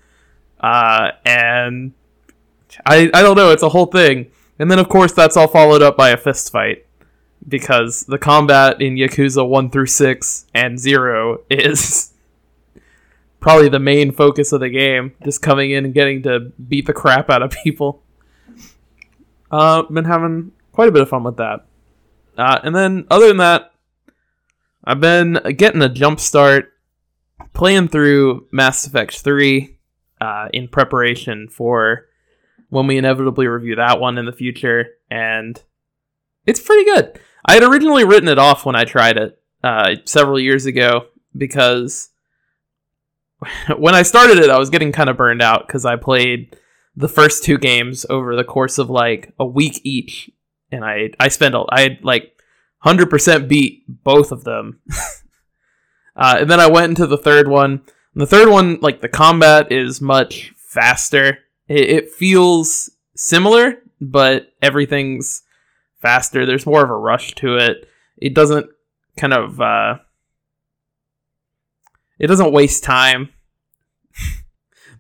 [0.61, 1.93] uh, and
[2.87, 4.31] I, I don't know it's a whole thing.
[4.59, 6.87] And then of course that's all followed up by a fist fight
[7.49, 12.13] because the combat in Yakuza 1 through 6 and 0 is
[13.41, 16.93] probably the main focus of the game just coming in and getting to beat the
[16.93, 18.03] crap out of people
[19.51, 21.66] uh been having quite a bit of fun with that
[22.38, 23.70] uh, and then other than that
[24.84, 26.72] I've been getting a jump start
[27.53, 29.76] playing through Mass Effect 3
[30.20, 32.07] uh, in preparation for
[32.68, 35.62] when we inevitably review that one in the future, and
[36.46, 37.20] it's pretty good.
[37.44, 42.11] I had originally written it off when I tried it uh, several years ago because
[43.76, 46.57] when I started it, I was getting kind of burned out because I played
[47.01, 50.30] the first two games over the course of like a week each,
[50.70, 52.40] and I I spent a, I had like
[52.84, 54.80] 100% beat both of them.
[56.16, 57.82] uh, and then I went into the third one.
[58.14, 61.38] And the third one, like the combat is much faster.
[61.68, 65.42] It, it feels similar, but everything's
[66.01, 66.46] faster.
[66.46, 67.88] There's more of a rush to it.
[68.16, 68.66] It doesn't
[69.16, 69.98] kind of uh,
[72.18, 73.30] it doesn't waste time.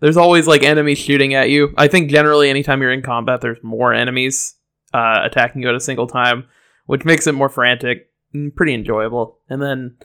[0.00, 1.72] There's always like enemies shooting at you.
[1.76, 4.54] I think generally anytime you're in combat, there's more enemies
[4.92, 6.46] uh, attacking you at a single time
[6.90, 9.38] which makes it more frantic and pretty enjoyable.
[9.48, 9.96] And then,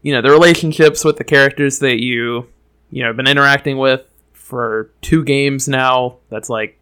[0.00, 2.46] you know, the relationships with the characters that you,
[2.90, 4.00] you know, have been interacting with
[4.32, 6.16] for two games now.
[6.30, 6.80] That's like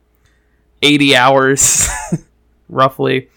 [0.80, 1.88] 80 hours,
[2.68, 3.28] roughly.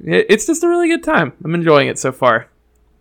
[0.00, 1.32] It's just a really good time.
[1.44, 2.48] I'm enjoying it so far.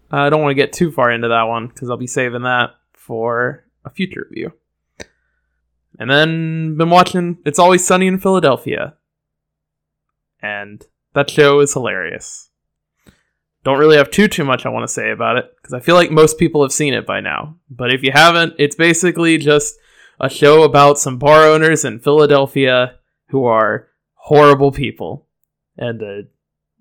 [0.09, 2.71] I don't want to get too far into that one because I'll be saving that
[2.93, 4.53] for a future review.
[5.99, 8.95] And then been watching It's Always Sunny in Philadelphia.
[10.41, 12.49] And that show is hilarious.
[13.63, 15.95] Don't really have too too much I want to say about it because I feel
[15.95, 17.57] like most people have seen it by now.
[17.69, 19.75] But if you haven't, it's basically just
[20.19, 22.95] a show about some bar owners in Philadelphia
[23.29, 25.27] who are horrible people
[25.77, 26.27] and the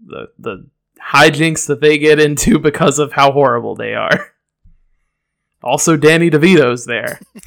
[0.04, 0.66] the the
[1.12, 4.32] hijinks that they get into because of how horrible they are.
[5.62, 7.20] Also, Danny DeVito's there.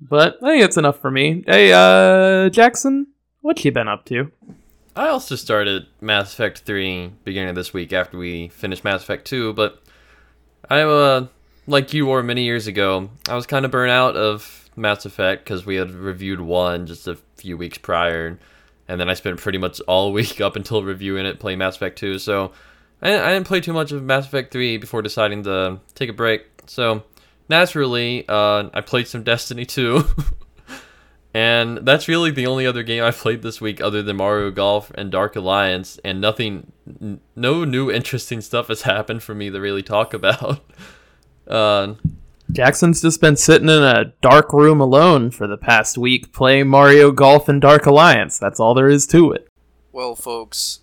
[0.00, 1.44] but I think it's enough for me.
[1.46, 3.08] Hey, uh, Jackson,
[3.40, 4.30] what you been up to?
[4.94, 9.26] I also started Mass Effect 3 beginning of this week after we finished Mass Effect
[9.26, 9.82] 2, but
[10.68, 11.26] I'm uh
[11.66, 13.10] like you were many years ago.
[13.28, 17.08] I was kind of burnt out of Mass Effect because we had reviewed one just
[17.08, 18.38] a few weeks prior,
[18.88, 21.98] and then I spent pretty much all week up until reviewing it playing Mass Effect
[21.98, 22.18] 2.
[22.18, 22.52] So
[23.02, 26.14] I, I didn't play too much of Mass Effect 3 before deciding to take a
[26.14, 26.46] break.
[26.66, 27.02] So
[27.48, 30.04] naturally, uh, I played some Destiny 2.
[31.34, 34.90] And that's really the only other game I've played this week other than Mario Golf
[34.94, 39.58] and Dark Alliance, and nothing, n- no new interesting stuff has happened for me to
[39.58, 40.60] really talk about.
[41.48, 41.94] Uh,
[42.50, 47.10] Jackson's just been sitting in a dark room alone for the past week playing Mario
[47.10, 48.38] Golf and Dark Alliance.
[48.38, 49.48] That's all there is to it.
[49.90, 50.80] Well, folks,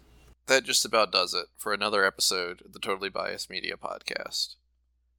[0.49, 4.55] that just about does it for another episode of the Totally Biased Media Podcast.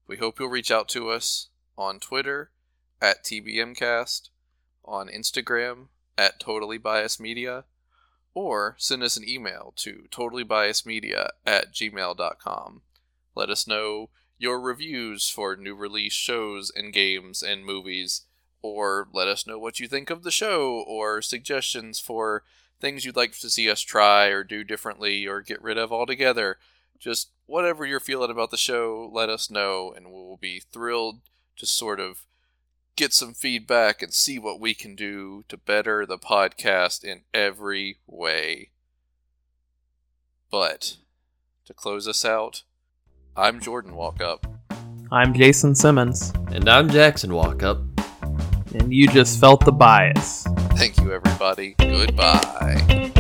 [0.09, 2.51] We hope you'll reach out to us on Twitter
[3.01, 4.31] at TBMcast
[4.85, 5.87] on Instagram
[6.19, 7.63] at Totally Biased Media,
[8.35, 12.83] or send us an email to totallybiasedmedia at gmail.com.
[13.37, 18.23] Let us know your reviews for new release shows and games and movies,
[18.63, 22.43] or let us know what you think of the show, or suggestions for
[22.81, 26.59] things you'd like to see us try or do differently or get rid of altogether.
[26.99, 31.21] Just whatever you're feeling about the show, let us know, and we'll be thrilled
[31.57, 32.25] to sort of
[32.97, 37.99] get some feedback and see what we can do to better the podcast in every
[38.07, 38.71] way.
[40.51, 40.97] But
[41.67, 42.63] to close us out,
[43.37, 44.45] I'm Jordan Walkup.
[45.13, 46.33] I'm Jason Simmons.
[46.53, 47.90] And I'm Jackson Walkup
[48.75, 50.45] and you just felt the bias.
[50.77, 51.75] Thank you, everybody.
[51.79, 53.13] Goodbye.